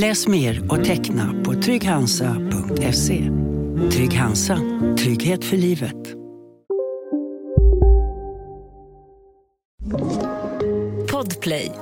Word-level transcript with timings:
Läs 0.00 0.26
mer 0.26 0.72
och 0.72 0.84
teckna 0.84 1.34
på 1.44 1.54
trygghansa.se. 1.54 3.30
Trygg 3.92 4.14
Hansa. 4.14 4.58
Trygghet 4.98 5.44
för 5.44 5.56
livet. 5.56 5.94
Podplay. 11.10 11.72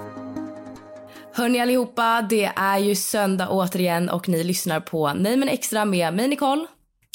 Hörni 1.32 1.60
allihopa, 1.60 2.26
det 2.30 2.52
är 2.56 2.78
ju 2.78 2.94
söndag 2.94 3.48
återigen 3.48 4.08
och 4.08 4.28
ni 4.28 4.44
lyssnar 4.44 4.80
på 4.80 5.12
Nej 5.14 5.36
men 5.36 5.48
extra 5.48 5.84
med 5.84 6.14
mig 6.14 6.28
Nicole. 6.28 6.66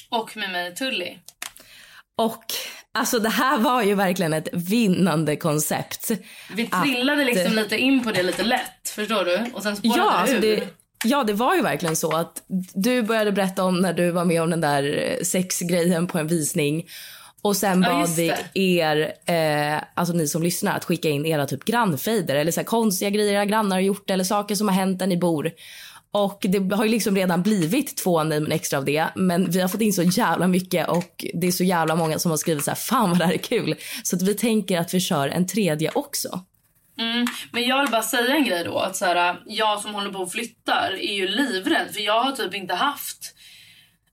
Och 0.10 0.38
med 0.38 0.52
mig 0.52 0.76
Tully. 0.76 1.18
Och 2.18 2.44
alltså 2.94 3.20
det 3.20 3.30
här 3.30 3.58
var 3.58 3.84
ju 3.84 3.96
verkligen 3.96 4.34
ett 4.34 4.48
vinnande 4.54 5.36
koncept. 5.36 6.12
Vi 6.56 6.68
trillade 6.68 7.22
Att- 7.22 7.28
liksom 7.28 7.54
lite 7.54 7.78
in 7.78 8.04
på 8.04 8.12
det 8.12 8.24
lite 8.24 8.44
lätt, 8.44 8.90
förstår 8.96 9.26
du? 9.26 9.46
Och 9.54 9.64
sen 9.64 9.76
spårade 9.76 9.98
Ja, 10.00 10.04
det 10.06 10.12
alltså 10.12 10.36
ur. 10.36 10.42
det, 10.42 10.68
ja, 11.04 11.24
det 11.24 11.34
var 11.34 11.56
ju 11.56 11.62
verkligen 11.62 11.96
så 11.96 12.16
att 12.16 12.44
du 12.74 13.02
började 13.02 13.32
berätta 13.32 13.64
om 13.64 13.80
när 13.80 13.94
du 13.94 14.12
var 14.12 14.26
med 14.26 14.42
om 14.42 14.50
den 14.50 14.62
där 14.62 15.04
eh, 15.04 15.24
sexgrejen 15.24 16.08
på 16.08 16.18
en 16.18 16.28
visning. 16.28 16.86
Och 17.42 17.58
sen 17.58 17.82
bad 17.82 18.10
vi 18.10 18.34
er, 18.80 19.14
eh, 19.26 19.84
alltså 19.94 20.14
ni 20.14 20.28
som 20.28 20.44
lyssnar, 20.44 20.78
att 20.78 20.86
skicka 20.86 21.10
in 21.10 21.26
era 21.26 21.48
typ 21.48 21.66
grannfejder 21.66 22.36
eller 22.36 22.52
så 22.52 22.64
konstiga 22.64 23.10
grejer 23.10 23.34
era 23.34 23.46
grannar 23.46 23.76
har 23.76 23.82
gjort 23.82 24.10
eller 24.10 24.24
saker 24.24 24.56
som 24.56 24.68
har 24.68 24.76
hänt 24.76 25.00
där 25.00 25.08
ni 25.08 25.18
bor. 25.18 25.52
Och 26.14 26.46
det 26.50 26.76
har 26.76 26.84
ju 26.84 26.92
liksom 26.92 27.16
redan 27.16 27.42
blivit 27.42 27.98
två 27.98 28.24
nej 28.24 28.40
men 28.40 28.52
extra 28.52 28.80
av 28.80 28.86
det. 28.86 29.08
Men 29.16 29.52
vi 29.52 29.62
har 29.62 29.68
fått 29.68 29.82
in 29.82 29.94
så 29.94 30.04
jävla 30.04 30.48
mycket 30.48 30.90
och 30.90 31.26
det 31.34 31.48
är 31.48 31.52
så 31.52 31.64
jävla 31.64 31.96
många 31.96 32.20
som 32.20 32.32
har 32.32 32.38
skrivit 32.38 32.64
så 32.64 32.72
här, 32.72 32.76
fan 32.76 33.10
vad 33.10 33.20
det 33.20 33.26
här 33.26 33.34
är 33.34 33.38
kul. 33.38 33.76
Så 34.04 34.16
att 34.16 34.22
vi 34.22 34.34
tänker 34.34 34.80
att 34.80 34.94
vi 34.94 35.00
kör 35.00 35.28
en 35.28 35.48
tredje 35.48 35.92
också. 35.94 36.40
Mm. 37.02 37.28
Men 37.52 37.64
jag 37.64 37.82
vill 37.82 37.92
bara 37.92 38.04
säga 38.04 38.36
en 38.36 38.46
grej 38.46 38.64
då. 38.64 38.80
Att 38.80 38.96
så 38.96 39.06
här, 39.06 39.40
jag 39.46 39.80
som 39.80 39.94
håller 39.94 40.12
på 40.12 40.20
och 40.20 40.32
flyttar 40.32 40.92
är 41.02 41.14
ju 41.14 41.28
livrädd. 41.28 41.94
För 41.94 42.02
jag 42.02 42.24
har 42.24 42.32
typ 42.32 42.54
inte 42.54 42.74
haft... 42.74 43.36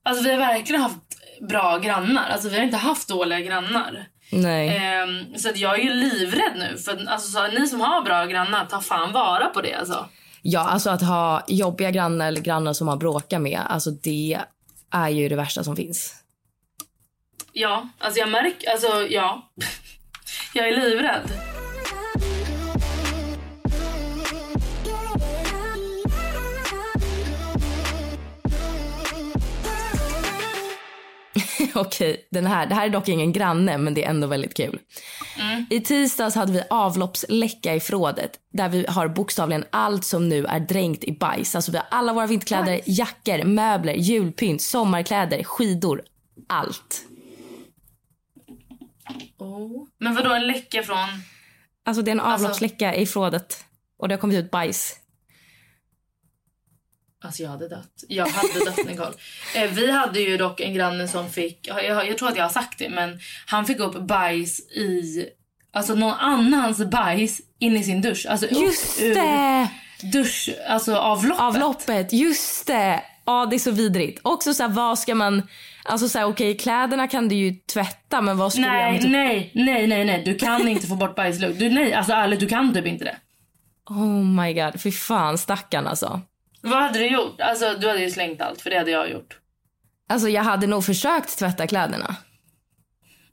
Alltså 0.03 0.23
vi 0.23 0.31
har 0.31 0.37
verkligen 0.37 0.81
haft 0.81 0.97
bra 1.49 1.77
grannar. 1.77 2.29
Alltså 2.29 2.49
vi 2.49 2.57
har 2.57 2.63
inte 2.63 2.77
haft 2.77 3.07
dåliga 3.07 3.39
grannar. 3.39 4.07
Nej. 4.31 4.77
Ehm, 4.77 5.37
så 5.37 5.49
att 5.49 5.57
jag 5.57 5.79
är 5.79 5.83
ju 5.83 5.93
livrädd 5.93 6.53
nu. 6.55 6.77
För 6.77 7.05
alltså, 7.07 7.31
så, 7.31 7.47
ni 7.47 7.67
som 7.67 7.81
har 7.81 8.01
bra 8.01 8.25
grannar, 8.25 8.65
ta 8.65 8.81
fan 8.81 9.11
vara 9.11 9.45
på 9.45 9.61
det 9.61 9.73
alltså. 9.73 10.09
Ja, 10.41 10.69
alltså 10.69 10.89
att 10.89 11.01
ha 11.01 11.43
jobbiga 11.47 11.91
grannar 11.91 12.27
eller 12.27 12.41
grannar 12.41 12.73
som 12.73 12.85
man 12.85 12.99
bråkar 12.99 13.39
med, 13.39 13.61
alltså 13.69 13.91
det 13.91 14.39
är 14.91 15.09
ju 15.09 15.29
det 15.29 15.35
värsta 15.35 15.63
som 15.63 15.75
finns. 15.75 16.15
Ja, 17.53 17.89
alltså 17.99 18.19
jag 18.19 18.29
märker... 18.29 18.71
Alltså 18.71 19.07
ja. 19.09 19.51
jag 20.53 20.67
är 20.67 20.77
livrädd. 20.77 21.58
Okej, 31.75 32.27
den 32.31 32.45
här, 32.45 32.65
det 32.65 32.75
här 32.75 32.85
är 32.85 32.89
dock 32.89 33.07
ingen 33.07 33.33
granne, 33.33 33.77
men 33.77 33.93
det 33.93 34.05
är 34.05 34.09
ändå 34.09 34.27
väldigt 34.27 34.53
kul. 34.53 34.79
I 35.69 35.81
tisdags 35.81 36.35
hade 36.35 36.51
vi 36.51 36.61
avloppsläcka 36.69 37.75
i 37.75 37.79
förrådet 37.79 38.31
där 38.53 38.69
vi 38.69 38.85
har 38.89 39.07
bokstavligen 39.07 39.65
allt 39.69 40.05
som 40.05 40.29
nu 40.29 40.45
är 40.45 40.59
dränkt 40.59 41.03
i 41.03 41.11
bajs. 41.11 41.55
Alltså 41.55 41.71
vi 41.71 41.77
har 41.77 41.85
alla 41.91 42.13
våra 42.13 42.27
vinterkläder, 42.27 42.81
jackor, 42.85 43.43
möbler, 43.43 43.93
julpynt, 43.93 44.61
sommarkläder, 44.61 45.43
skidor. 45.43 46.01
Allt. 46.47 47.05
Oh. 49.37 49.87
Men 49.99 50.15
vadå 50.15 50.33
en 50.33 50.47
läcka 50.47 50.83
från... 50.83 50.97
Alltså 51.85 52.01
det 52.01 52.11
är 52.11 52.13
en 52.13 52.19
Alltså- 52.19 52.45
avloppsläcka 52.45 52.95
i 52.95 53.05
förrådet 53.05 53.65
och 53.99 54.07
det 54.07 54.13
har 54.15 54.19
kommit 54.19 54.37
ut 54.37 54.51
bajs. 54.51 54.95
Alltså 57.21 57.43
jag 57.43 57.49
hade 57.49 57.69
dött. 57.69 58.03
Jag 58.07 58.27
hade 58.27 58.65
dött 58.65 58.77
Nicole. 58.85 59.13
Eh, 59.55 59.71
vi 59.71 59.91
hade 59.91 60.19
ju 60.19 60.37
dock 60.37 60.59
en 60.59 60.73
granne 60.73 61.07
som 61.07 61.29
fick, 61.29 61.67
jag, 61.67 61.85
jag, 61.85 62.09
jag 62.09 62.17
tror 62.17 62.29
att 62.29 62.37
jag 62.37 62.43
har 62.43 62.49
sagt 62.49 62.79
det, 62.79 62.89
men 62.89 63.19
han 63.45 63.65
fick 63.65 63.79
upp 63.79 63.99
bajs 63.99 64.59
i, 64.59 65.25
alltså 65.73 65.95
någon 65.95 66.13
annans 66.13 66.85
bajs 66.85 67.41
in 67.59 67.77
i 67.77 67.83
sin 67.83 68.01
dusch. 68.01 68.25
Alltså 68.29 68.45
upp 68.45 68.61
Just 68.61 69.01
ur 69.01 69.15
det! 69.15 69.67
Dusch, 70.13 70.49
alltså 70.67 70.95
avloppet. 70.95 71.41
Avloppet, 71.41 72.13
just 72.13 72.67
det! 72.67 73.03
Ja, 73.25 73.45
det 73.45 73.55
är 73.55 73.59
så 73.59 73.71
vidrigt. 73.71 74.19
Också 74.23 74.53
så 74.53 74.63
här, 74.63 74.69
vad 74.69 74.99
ska 74.99 75.15
man... 75.15 75.47
Alltså 75.83 76.09
så 76.09 76.19
här, 76.19 76.25
okej, 76.25 76.57
kläderna 76.57 77.07
kan 77.07 77.29
du 77.29 77.35
ju 77.35 77.55
tvätta, 77.73 78.21
men 78.21 78.37
vad 78.37 78.53
ska 78.53 78.61
Nej, 78.61 78.91
med 78.91 79.01
typ... 79.01 79.11
nej, 79.11 79.51
nej, 79.55 79.87
nej, 79.87 80.05
nej. 80.05 80.23
Du 80.25 80.35
kan 80.35 80.67
inte 80.67 80.87
få 80.87 80.95
bort 80.95 81.15
bajslukt. 81.15 81.59
Du, 81.59 81.69
nej, 81.69 81.93
alltså 81.93 82.13
ärligt, 82.13 82.39
du 82.39 82.47
kan 82.47 82.73
typ 82.73 82.85
inte 82.85 83.05
det. 83.05 83.15
Oh 83.89 84.23
my 84.23 84.53
god, 84.53 84.81
fy 84.81 84.91
fan 84.91 85.37
stackarn 85.37 85.87
alltså. 85.87 86.21
Vad 86.61 86.83
hade 86.83 86.99
du 86.99 87.07
gjort? 87.07 87.41
Alltså 87.41 87.73
du 87.79 87.87
hade 87.87 88.01
ju 88.01 88.09
slängt 88.11 88.41
allt, 88.41 88.61
för 88.61 88.69
det 88.69 88.77
hade 88.77 88.91
jag 88.91 89.11
gjort. 89.11 89.39
Alltså 90.09 90.29
jag 90.29 90.43
hade 90.43 90.67
nog 90.67 90.85
försökt 90.85 91.39
tvätta 91.39 91.67
kläderna. 91.67 92.15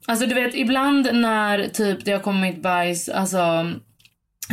Alltså 0.07 0.27
du 0.27 0.35
vet 0.35 0.55
ibland 0.55 1.09
när 1.13 1.69
typ 1.69 2.05
det 2.05 2.13
har 2.13 2.21
kommit 2.21 2.63
bajs, 2.63 3.09
alltså 3.09 3.73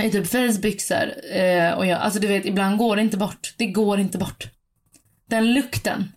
i 0.03 0.11
typ 0.11 0.27
Fays 0.27 0.61
byxor 0.61 1.13
eh, 1.31 1.71
och 1.71 1.85
jag, 1.85 1.99
alltså 1.99 2.19
du 2.19 2.27
vet 2.27 2.45
ibland 2.45 2.77
går 2.77 2.95
det 2.95 3.01
inte 3.01 3.17
bort. 3.17 3.53
Det 3.57 3.65
går 3.65 3.99
inte 3.99 4.17
bort. 4.17 4.47
Den 5.29 5.53
lukten. 5.53 6.11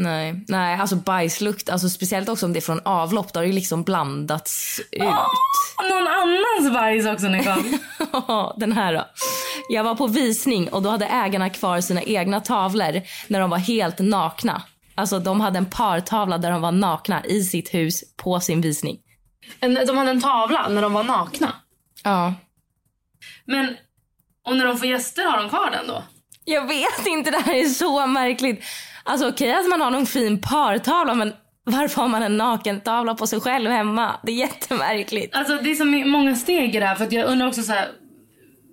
Nej, 0.00 0.44
nej, 0.48 0.80
alltså 0.80 0.96
bajslukt, 0.96 1.68
alltså 1.68 1.88
speciellt 1.88 2.28
också 2.28 2.46
om 2.46 2.52
det 2.52 2.58
är 2.58 2.60
från 2.60 2.80
avlopp, 2.84 3.32
då 3.32 3.38
har 3.38 3.42
det 3.42 3.48
ju 3.48 3.54
liksom 3.54 3.82
blandats 3.82 4.80
ut. 4.92 5.02
Någon 5.90 6.08
annans 6.08 6.72
bajs 6.72 7.06
också 7.06 7.26
Nicole. 7.26 7.78
Den 8.56 8.72
här 8.72 8.94
då. 8.94 9.04
Jag 9.68 9.84
var 9.84 9.94
på 9.94 10.06
visning 10.06 10.68
och 10.68 10.82
då 10.82 10.90
hade 10.90 11.06
ägarna 11.06 11.50
kvar 11.50 11.80
sina 11.80 12.02
egna 12.02 12.40
tavlor 12.40 13.02
när 13.26 13.40
de 13.40 13.50
var 13.50 13.58
helt 13.58 13.98
nakna. 13.98 14.62
Alltså 14.94 15.18
de 15.18 15.40
hade 15.40 15.58
en 15.58 15.66
partavla 15.66 16.38
där 16.38 16.50
de 16.50 16.60
var 16.62 16.72
nakna 16.72 17.24
i 17.24 17.42
sitt 17.42 17.74
hus 17.74 18.04
på 18.16 18.40
sin 18.40 18.60
visning. 18.60 18.98
En, 19.60 19.74
de 19.74 19.96
hade 19.96 20.10
en 20.10 20.20
tavla 20.20 20.68
när 20.68 20.82
de 20.82 20.92
var 20.92 21.04
nakna. 21.04 21.52
Ja. 22.04 22.34
Men, 23.44 23.76
och 24.44 24.56
när 24.56 24.66
de 24.66 24.78
får 24.78 24.88
gäster 24.88 25.24
har 25.24 25.38
de 25.38 25.48
kvar 25.48 25.70
den 25.70 25.86
då? 25.86 26.02
Jag 26.44 26.66
vet 26.66 27.06
inte, 27.06 27.30
det 27.30 27.38
här 27.38 27.54
är 27.54 27.68
så 27.68 28.06
märkligt. 28.06 28.64
Alltså 29.08 29.28
okej 29.28 29.52
att 29.54 29.68
man 29.68 29.80
har 29.80 29.90
någon 29.90 30.06
fin 30.06 30.40
partavla 30.40 31.14
men 31.14 31.32
varför 31.64 32.00
har 32.00 32.08
man 32.08 32.22
en 32.22 32.36
nakentavla 32.36 33.14
på 33.14 33.26
sig 33.26 33.40
själv 33.40 33.70
hemma? 33.70 34.20
Det 34.22 34.32
är 34.32 34.36
jättemärkligt. 34.36 35.36
Alltså 35.36 35.56
det 35.62 35.70
är 35.70 35.74
så 35.74 35.84
många 35.84 36.34
steg 36.36 36.76
i 36.76 36.78
det 36.80 36.86
här 36.86 36.94
för 36.94 37.04
att 37.04 37.12
jag 37.12 37.26
undrar 37.26 37.46
också 37.48 37.62
så 37.62 37.72
här. 37.72 37.88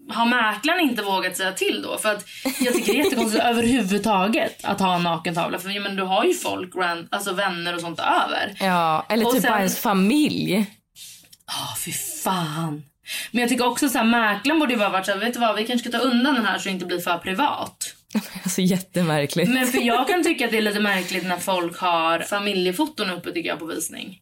Har 0.09 0.25
mäklaren 0.25 0.79
inte 0.79 1.01
vågat 1.01 1.37
säga 1.37 1.51
till 1.51 1.81
då? 1.81 1.97
För 1.97 2.11
att 2.11 2.25
jag 2.59 2.73
tycker 2.73 2.93
det 2.93 2.99
är 2.99 3.03
jättekonstigt 3.03 3.43
överhuvudtaget 3.45 4.65
att 4.65 4.79
ha 4.79 4.95
en 4.95 5.03
nakentavla. 5.03 5.59
För 5.59 5.67
menar, 5.69 5.89
du 5.95 6.03
har 6.03 6.23
ju 6.23 6.33
folk, 6.33 6.73
alltså 7.11 7.33
vänner 7.33 7.75
och 7.75 7.81
sånt 7.81 7.99
över. 7.99 8.55
Ja, 8.59 9.05
eller 9.09 9.25
Och 9.25 9.31
typ 9.33 9.41
sen- 9.41 9.51
bara 9.51 9.59
ens 9.59 9.79
familj. 9.79 10.65
Ja, 11.47 11.75
fy 11.85 11.91
fan. 12.23 12.83
Men 13.31 13.41
jag 13.41 13.49
tycker 13.49 13.67
också 13.67 13.89
så 13.89 13.97
här, 13.97 14.05
mäklaren 14.05 14.59
borde 14.59 14.73
ju 14.73 14.79
bara 14.79 14.89
varit 14.89 15.05
så 15.05 15.11
här, 15.11 15.19
vet 15.19 15.33
du 15.33 15.39
vad, 15.39 15.55
vi 15.55 15.65
kanske 15.65 15.89
ska 15.89 15.99
ta 15.99 16.03
undan 16.05 16.35
den 16.35 16.45
här 16.45 16.57
så 16.57 16.63
det 16.63 16.73
inte 16.73 16.85
blir 16.85 16.99
för 16.99 17.17
privat. 17.17 17.84
Alltså 18.57 18.73
jättemärkligt. 18.75 19.49
Men 19.49 19.67
för 19.67 19.81
jag 19.81 20.07
kan 20.07 20.23
tycka 20.23 20.45
att 20.45 20.51
det 20.51 20.57
är 20.57 20.61
lite 20.61 20.79
märkligt 20.79 21.25
när 21.25 21.37
folk 21.37 21.77
har 21.79 22.19
familjefoton 22.19 23.09
uppe 23.09 23.31
tycker 23.31 23.49
jag 23.49 23.59
på 23.59 23.65
visning. 23.65 24.19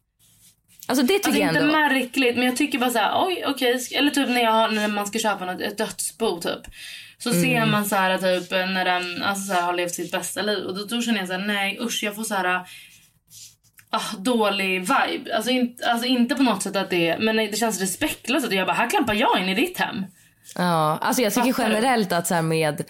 Alltså 0.86 1.02
det 1.04 1.14
tycker 1.14 1.28
Alltså 1.28 1.40
jag 1.40 1.48
inte 1.50 1.60
ändå. 1.60 1.72
märkligt 1.72 2.36
men 2.36 2.46
jag 2.46 2.56
tycker 2.56 2.78
bara 2.78 2.90
så 2.90 2.98
här, 2.98 3.26
oj 3.26 3.44
okej. 3.46 3.74
sk- 3.76 3.96
Eller 3.98 4.10
typ 4.10 4.28
när, 4.28 4.42
jag, 4.42 4.74
när 4.74 4.88
man 4.88 5.06
ska 5.06 5.18
köpa 5.18 5.44
något, 5.44 5.60
ett 5.60 5.78
dödsbo 5.78 6.40
typ. 6.40 6.60
Så 7.18 7.30
Mm. 7.30 7.42
ser 7.42 7.66
man 7.66 7.84
så 7.84 7.96
här 7.96 8.18
typ 8.18 8.50
när 8.50 8.84
den 8.84 9.22
alltså, 9.22 9.46
så 9.46 9.52
här, 9.52 9.62
har 9.62 9.72
levt 9.72 9.94
sitt 9.94 10.12
bästa 10.12 10.42
liv. 10.42 10.64
Och 10.64 10.76
då, 10.78 10.84
då 10.84 11.02
känner 11.02 11.18
jag 11.18 11.26
så 11.28 11.34
här, 11.34 11.46
nej 11.46 11.78
usch 11.80 12.00
jag 12.02 12.14
får 12.16 12.24
så 12.24 12.34
här 12.34 12.60
ah, 13.90 14.16
dålig 14.18 14.80
vibe. 14.80 15.36
Alltså, 15.36 15.50
in, 15.50 15.76
alltså 15.86 16.06
inte 16.06 16.34
på 16.34 16.42
något 16.42 16.62
sätt 16.62 16.76
att 16.76 16.90
det 16.90 17.08
är, 17.08 17.18
men 17.18 17.36
det 17.36 17.56
känns 17.58 17.80
respektlöst. 17.80 18.46
att 18.46 18.52
Jag 18.54 18.66
bara, 18.66 18.72
här 18.76 18.90
klampar 18.90 19.14
jag 19.14 19.40
in 19.42 19.48
i 19.48 19.54
ditt 19.54 19.78
hem. 19.78 20.04
Ja, 20.54 20.98
alltså 21.02 21.22
jag 21.22 21.34
tycker 21.34 21.54
generellt 21.58 22.12
att 22.12 22.26
så 22.26 22.34
här 22.34 22.42
med 22.42 22.84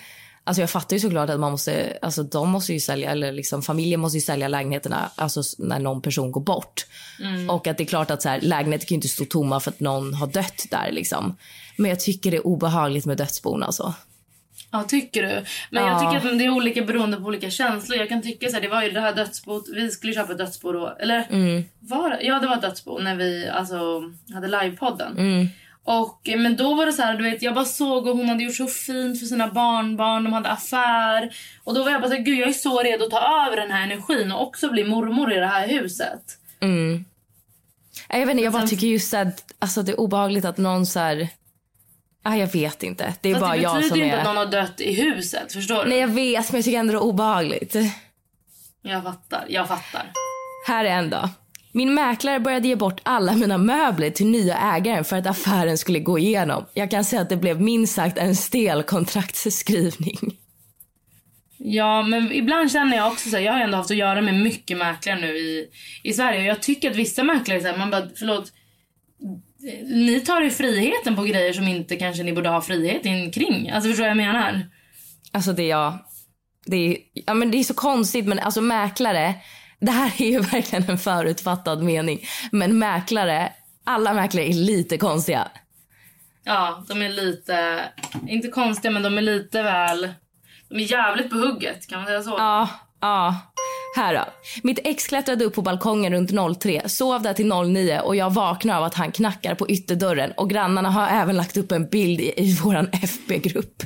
Alltså 0.47 0.61
jag 0.61 0.71
fattar 0.71 0.97
ju 0.97 1.01
såklart 1.01 1.31
att 1.31 1.41
man 1.41 1.51
måste, 1.51 1.99
alltså 2.03 2.23
de 2.23 2.51
måste 2.51 2.73
ju 2.73 2.81
sälja, 2.81 3.11
eller 3.11 3.33
liksom 3.33 3.63
familjen 3.63 4.01
måste 4.01 4.19
ju 4.19 4.23
sälja 4.23 4.49
lägenheterna 4.49 5.11
alltså 5.17 5.43
när 5.59 5.79
någon 5.79 6.03
person 6.03 6.33
går 6.33 6.41
bort. 6.41 6.87
Mm. 7.21 7.51
Och 7.51 7.67
att 7.67 7.77
det 7.79 7.85
är 7.85 7.87
klart 7.87 8.11
att 8.11 8.23
så 8.23 8.29
här, 8.29 8.41
lägenheter 8.41 8.87
kan 8.87 8.95
ju 8.95 8.97
inte 8.99 9.09
stå 9.09 9.25
tomma 9.25 9.61
för 9.61 9.71
att 9.71 9.81
någon 9.81 10.15
har 10.15 10.27
dött 10.27 10.67
där 10.71 10.93
liksom. 10.93 11.37
Men 11.77 11.91
jag 11.91 12.01
tycker 12.01 12.31
det 12.31 12.37
är 12.37 12.47
obehagligt 12.47 13.07
med 13.07 13.17
dödsbon 13.17 13.63
alltså. 13.63 13.95
Ja, 14.71 14.83
tycker 14.83 15.23
du? 15.23 15.45
Men 15.71 15.85
jag 15.85 15.93
Ja. 15.93 15.99
tycker 16.13 16.33
att 16.33 16.39
det 16.39 16.45
är 16.45 16.51
olika 16.51 16.83
beroende 16.83 17.17
på 17.17 17.23
olika 17.25 17.51
känslor. 17.51 17.99
Jag 17.99 18.09
kan 18.09 18.23
tycka 18.23 18.49
så 18.49 18.55
här, 18.55 18.61
det 18.61 18.69
var 18.69 18.83
ju 18.83 18.91
det 18.91 19.01
här 19.01 19.15
dödsbot. 19.15 19.65
Vi 19.75 19.91
skulle 19.91 20.13
köpa 20.13 20.33
ett 20.33 20.39
dödsbo 20.39 20.73
då. 20.73 20.97
Eller 21.01 21.27
Mm. 21.31 21.65
var? 21.81 22.19
Ja, 22.23 22.39
det 22.41 22.47
var 22.47 22.57
ett 22.57 22.63
dödsbo 22.63 22.99
när 22.99 23.17
vi 23.17 23.49
alltså, 23.49 24.03
hade 24.35 24.47
livepodden. 24.49 25.19
Mm. 25.19 25.49
Och, 25.87 26.21
men 26.37 26.57
då 26.57 26.75
var 26.75 26.87
det 26.87 26.93
så 26.93 27.03
här, 27.03 27.15
du 27.15 27.25
vet, 27.25 27.43
jag 27.43 27.55
bara 27.55 27.65
såg 27.65 28.07
och 28.07 28.17
hon 28.17 28.29
hade 28.29 28.45
gjort 28.45 28.57
så 28.57 28.67
fint 28.67 29.19
för 29.19 29.27
sina 29.27 29.49
barnbarn. 29.49 30.25
De 30.25 30.33
hade 30.33 30.49
affär. 30.49 31.37
Och 31.65 31.75
då 31.75 31.85
var 31.85 31.91
jag 31.91 32.01
bara 32.01 32.09
så 32.09 32.17
här, 32.17 32.23
gud 32.23 32.39
jag 32.39 32.49
är 32.49 32.53
så 32.53 32.83
redo 32.83 33.05
att 33.05 33.11
ta 33.11 33.47
över 33.47 33.57
den 33.57 33.71
här 33.71 33.83
energin 33.83 34.33
och 34.33 34.43
också 34.43 34.71
bli 34.71 34.85
mormor 34.85 35.33
i 35.33 35.37
det 35.37 35.47
här 35.47 35.69
huset. 35.69 36.23
Mm. 36.61 37.05
Nej, 38.11 38.21
Jag 38.21 38.27
vet 38.27 38.33
inte, 38.33 38.45
jag 38.45 38.53
bara 38.53 38.67
tycker 38.67 38.87
just 38.87 39.15
att 39.15 39.45
alltså, 39.59 39.83
det 39.83 39.93
är 39.93 40.01
obehagligt 40.01 40.45
att 40.45 40.59
någon 40.59 40.87
så 40.87 40.99
här... 40.99 41.29
Ah, 42.23 42.35
jag 42.35 42.53
vet 42.53 42.83
inte. 42.83 43.15
Det 43.21 43.31
är 43.31 43.41
bara 43.41 43.57
det 43.57 43.63
jag 43.63 43.75
betyder 43.75 43.89
som 43.89 43.99
ju 43.99 44.05
inte 44.05 44.17
är... 44.17 44.21
att 44.21 44.27
någon 44.27 44.37
har 44.37 44.47
dött 44.47 44.81
i 44.81 44.95
huset. 44.95 45.53
Förstår 45.53 45.85
du? 45.85 45.91
Nej 45.91 45.99
jag 45.99 46.09
vet 46.09 46.53
men 46.53 46.59
jag 46.59 46.65
tycker 46.65 46.79
ändå 46.79 46.93
det 46.93 46.99
är 46.99 47.03
obehagligt. 47.03 47.77
Jag 48.83 49.03
fattar. 49.03 49.45
Jag 49.49 49.69
fattar. 49.69 50.13
Här 50.67 50.85
är 50.85 50.91
en 50.91 51.11
då. 51.11 51.29
Min 51.77 51.95
mäklare 51.95 52.41
började 52.41 52.69
ge 52.69 52.77
bort 52.77 53.01
alla 53.03 53.33
mina 53.33 53.59
möbler 53.59 54.11
till 54.11 54.27
nya 54.27 54.59
ägaren 54.59 55.05
för 55.05 55.17
att 55.17 55.27
affären 55.27 55.79
skulle 55.79 55.99
gå 55.99 56.19
igenom. 56.19 56.65
Jag 56.75 56.91
kan 56.91 57.05
säga 57.05 57.23
att 57.23 57.29
det 57.29 57.37
blev 57.37 57.61
minst 57.61 57.95
sagt 57.95 58.19
en 58.19 58.37
stel 58.37 58.83
kontraktsskrivning. 58.83 60.19
Ja, 61.59 62.03
men 62.03 62.33
ibland 62.33 62.73
känner 62.73 62.97
jag 62.97 63.13
också 63.13 63.31
så 63.31 63.37
här, 63.37 63.45
jag 63.45 63.53
har 63.53 63.61
ändå 63.61 63.77
haft 63.77 63.91
att 63.91 63.97
göra 63.97 64.21
med 64.21 64.35
mycket 64.35 64.79
mäklare 64.79 65.21
nu 65.21 65.37
i, 65.37 65.69
i 66.03 66.13
Sverige 66.13 66.41
och 66.41 66.47
jag 66.47 66.63
tycker 66.63 66.91
att 66.91 66.97
vissa 66.97 67.23
mäklare 67.23 67.61
så 67.61 67.67
här, 67.67 67.79
man 67.79 67.91
bara, 67.91 68.09
förlåt, 68.17 68.53
ni 69.85 70.21
tar 70.21 70.41
ju 70.41 70.51
friheten 70.51 71.17
på 71.17 71.23
grejer 71.23 71.53
som 71.53 71.69
inte 71.69 71.97
kanske 71.97 72.23
ni 72.23 72.33
borde 72.33 72.49
ha 72.49 72.61
friheten 72.61 73.31
kring. 73.31 73.71
Alltså 73.71 73.89
förstår 73.89 74.05
du 74.05 74.11
vad 74.11 74.19
jag 74.19 74.33
menar? 74.33 74.67
Alltså 75.33 75.53
det 75.53 75.63
är 75.63 75.69
jag. 75.69 75.99
Det 76.67 76.77
är, 76.77 76.97
ja, 77.13 77.35
men 77.35 77.51
det 77.51 77.59
är 77.59 77.65
så 77.65 77.75
konstigt 77.75 78.27
men 78.27 78.39
alltså 78.39 78.61
mäklare. 78.61 79.35
Det 79.85 79.91
här 79.91 80.13
är 80.19 80.31
ju 80.31 80.41
verkligen 80.53 80.91
en 80.91 80.99
förutfattad 80.99 81.83
mening. 81.83 82.27
Men 82.53 82.79
mäklare, 82.79 83.53
alla 83.85 84.15
mäklare 84.15 84.49
är 84.49 84.53
lite 84.53 84.99
konstiga. 84.99 85.49
Ja, 86.45 86.85
de 86.89 87.03
är 87.03 87.09
lite, 87.09 87.85
inte 88.27 88.49
konstiga 88.49 88.91
men 88.91 89.03
de 89.03 89.19
är 89.19 89.23
lite 89.23 89.63
väl, 89.63 90.09
de 90.69 90.75
är 90.75 90.93
jävligt 90.93 91.31
på 91.31 91.37
hugget 91.37 91.87
kan 91.87 91.99
man 91.99 92.07
säga 92.07 92.23
så? 92.23 92.31
Ja, 92.31 92.69
ja. 93.01 93.35
Här 93.97 94.15
då. 94.15 94.25
Mitt 94.63 94.79
ex 94.85 95.07
klättrade 95.07 95.45
upp 95.45 95.55
på 95.55 95.63
balkongen 95.63 96.13
runt 96.13 96.61
03, 96.61 96.89
sov 96.89 97.23
där 97.23 97.35
till 97.35 97.49
09 97.49 98.01
och 98.01 98.17
jag 98.17 98.35
vaknar 98.35 98.77
av 98.77 98.85
att 98.85 98.95
han 98.95 99.13
knackar 99.13 99.55
på 99.55 99.71
ytterdörren 99.71 100.33
och 100.33 100.51
grannarna 100.51 100.91
har 100.91 101.09
även 101.09 101.37
lagt 101.37 101.57
upp 101.57 101.73
en 101.73 101.89
bild 101.89 102.21
i, 102.21 102.33
i 102.37 102.55
våran 102.55 102.89
FB-grupp. 102.93 103.83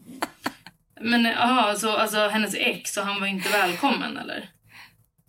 Men 1.00 1.24
jaha, 1.24 1.74
så 1.74 1.96
alltså 1.96 2.28
hennes 2.28 2.54
ex 2.54 2.96
och 2.96 3.04
han 3.04 3.20
var 3.20 3.26
inte 3.26 3.48
välkommen 3.48 4.16
eller? 4.16 4.51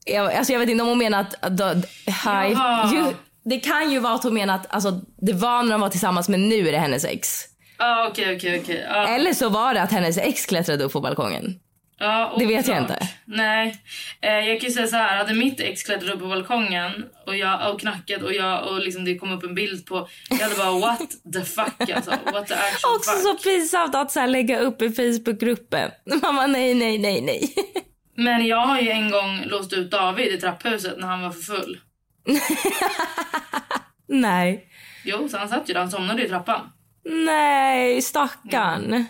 Jag, 0.06 0.34
alltså 0.34 0.54
jag 0.54 0.60
vet 0.60 0.70
inte 0.70 0.82
om 0.84 0.90
hon 0.90 0.98
menar 0.98 1.20
att... 1.20 1.62
att 1.62 1.86
hi, 2.06 2.12
Jaha. 2.54 2.92
ju, 2.94 3.04
det 3.46 3.60
kan 3.60 3.92
ju 3.92 4.00
vara 4.00 4.14
att 4.14 4.24
hon 4.24 4.34
menar 4.34 4.56
att 4.56 4.74
alltså, 4.74 5.02
det 5.22 5.34
var 5.34 5.64
när 5.64 5.72
de 5.72 5.82
var 5.82 5.90
tillsammans 5.90 6.30
men 6.30 6.50
nu 6.50 6.68
är 6.68 6.72
det 6.72 6.78
hennes 6.78 7.06
ex. 7.06 7.30
Ja, 7.78 8.08
okej, 8.12 8.36
okej, 8.36 8.60
okej. 8.64 8.86
Ja. 8.90 9.08
Eller 9.08 9.34
så 9.34 9.50
var 9.50 9.74
det 9.74 9.82
att 9.82 9.92
hennes 9.92 10.18
ex 10.18 10.46
klättrade 10.46 10.84
upp 10.84 10.94
på 10.94 11.00
balkongen. 11.02 11.60
Ja, 12.00 12.36
Det 12.40 12.46
vet 12.46 12.68
jag 12.68 12.78
inte. 12.78 13.08
Nej. 13.26 13.76
Eh, 14.22 14.32
jag 14.32 14.60
kan 14.60 14.70
ju 14.70 14.74
säga 14.74 14.88
så 14.88 14.96
här, 14.96 15.18
hade 15.18 15.34
mitt 15.34 15.60
ex 15.60 15.84
klättrat 15.84 16.14
upp 16.14 16.20
på 16.20 16.28
balkongen 16.28 16.92
och 17.28 17.38
jag 17.38 17.74
och 17.74 17.80
knackat 17.80 18.22
och 18.22 18.34
jag 18.34 18.68
och 18.68 18.80
liksom 18.80 19.06
det 19.06 19.16
kom 19.18 19.32
upp 19.32 19.44
en 19.44 19.56
bild 19.56 19.86
på, 19.86 20.08
jag 20.30 20.38
hade 20.38 20.56
bara 20.56 20.80
what 20.80 21.10
the 21.34 21.42
fuck 21.42 21.90
alltså. 21.96 22.12
What 22.12 22.48
the 22.48 22.54
actual 22.54 22.96
Också 22.96 23.12
fuck. 23.12 23.22
så 23.22 23.36
pinsamt 23.50 23.96
att 23.96 24.12
så 24.12 24.26
lägga 24.26 24.60
upp 24.60 24.82
i 24.82 24.90
Facebookgruppen. 24.90 25.92
Mamma 26.22 26.48
nej, 26.48 26.74
nej, 26.74 26.98
nej, 26.98 27.22
nej. 27.22 27.54
Men 28.16 28.46
jag 28.46 28.66
har 28.66 28.80
ju 28.80 28.90
en 28.90 29.12
gång 29.12 29.44
låst 29.46 29.74
ut 29.74 29.92
David 29.92 30.34
i 30.34 30.38
trapphuset 30.38 30.98
när 30.98 31.08
han 31.08 31.22
var 31.22 31.32
för 31.32 31.42
full. 31.42 31.80
nej. 34.08 34.70
Jo, 35.06 35.30
så 35.30 35.38
han 35.38 35.50
satt 35.50 35.70
ju 35.70 35.74
där, 35.74 35.80
han 35.82 35.92
somnade 35.92 36.26
i 36.26 36.30
trappan. 36.30 36.70
Nej, 37.06 38.02
stackarn. 38.02 39.06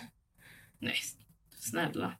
Nej, 0.80 1.00
snälla. 1.58 2.12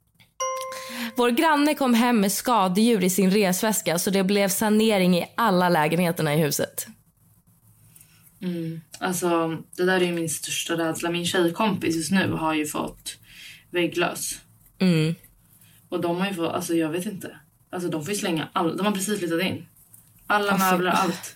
Vår 1.17 1.29
granne 1.29 1.75
kom 1.75 1.93
hem 1.93 2.19
med 2.19 2.31
skadedjur 2.31 3.03
i 3.03 3.09
sin 3.09 3.31
resväska 3.31 3.99
så 3.99 4.09
det 4.09 4.23
blev 4.23 4.49
sanering 4.49 5.17
i 5.17 5.25
alla 5.37 5.69
lägenheterna 5.69 6.35
i 6.35 6.37
huset. 6.37 6.87
Mm. 8.41 8.81
Alltså, 8.99 9.57
det 9.77 9.85
där 9.85 10.01
är 10.01 10.05
ju 10.05 10.11
min 10.11 10.29
största 10.29 10.73
rädsla. 10.73 11.09
Min 11.09 11.25
tjejkompis 11.25 11.95
just 11.95 12.11
nu 12.11 12.31
har 12.31 12.53
ju 12.53 12.65
fått 12.65 13.17
vägglös. 13.71 14.41
Mm. 14.79 15.15
Och 15.89 16.01
de 16.01 16.19
har 16.19 16.27
ju 16.27 16.33
fått, 16.33 16.51
alltså 16.53 16.73
jag 16.73 16.89
vet 16.89 17.05
inte. 17.05 17.39
Alltså 17.71 17.89
de 17.89 18.05
får 18.05 18.13
ju 18.13 18.19
slänga 18.19 18.47
allt. 18.53 18.77
De 18.77 18.85
har 18.85 18.93
precis 18.93 19.19
flyttat 19.19 19.41
in. 19.41 19.65
Alla 20.27 20.51
Alltså, 20.51 20.71
möbler, 20.71 20.91
allt. 20.91 21.35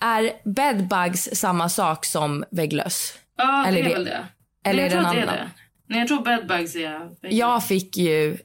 Är 0.00 0.32
bedbugs 0.44 1.28
samma 1.32 1.68
sak 1.68 2.04
som 2.04 2.44
vägglöss? 2.50 3.14
Ja, 3.36 3.66
Eller 3.66 3.82
det 3.82 3.90
är 3.90 3.94
väl 3.94 4.04
det. 4.04 4.26
eller 4.64 4.82
Nej, 4.82 4.92
är 4.92 4.96
jag 4.96 5.02
tror 5.02 5.06
att 5.06 5.12
det 5.14 5.18
är 5.18 5.22
annan? 5.22 5.34
det. 5.36 5.50
Nej, 5.86 5.98
jag 5.98 6.08
tror 6.08 6.22
bedbugs 6.22 6.76
är 6.76 6.98
vägglöss. 6.98 7.32
Jag 7.38 7.64
fick 7.66 7.96
ju, 7.96 8.38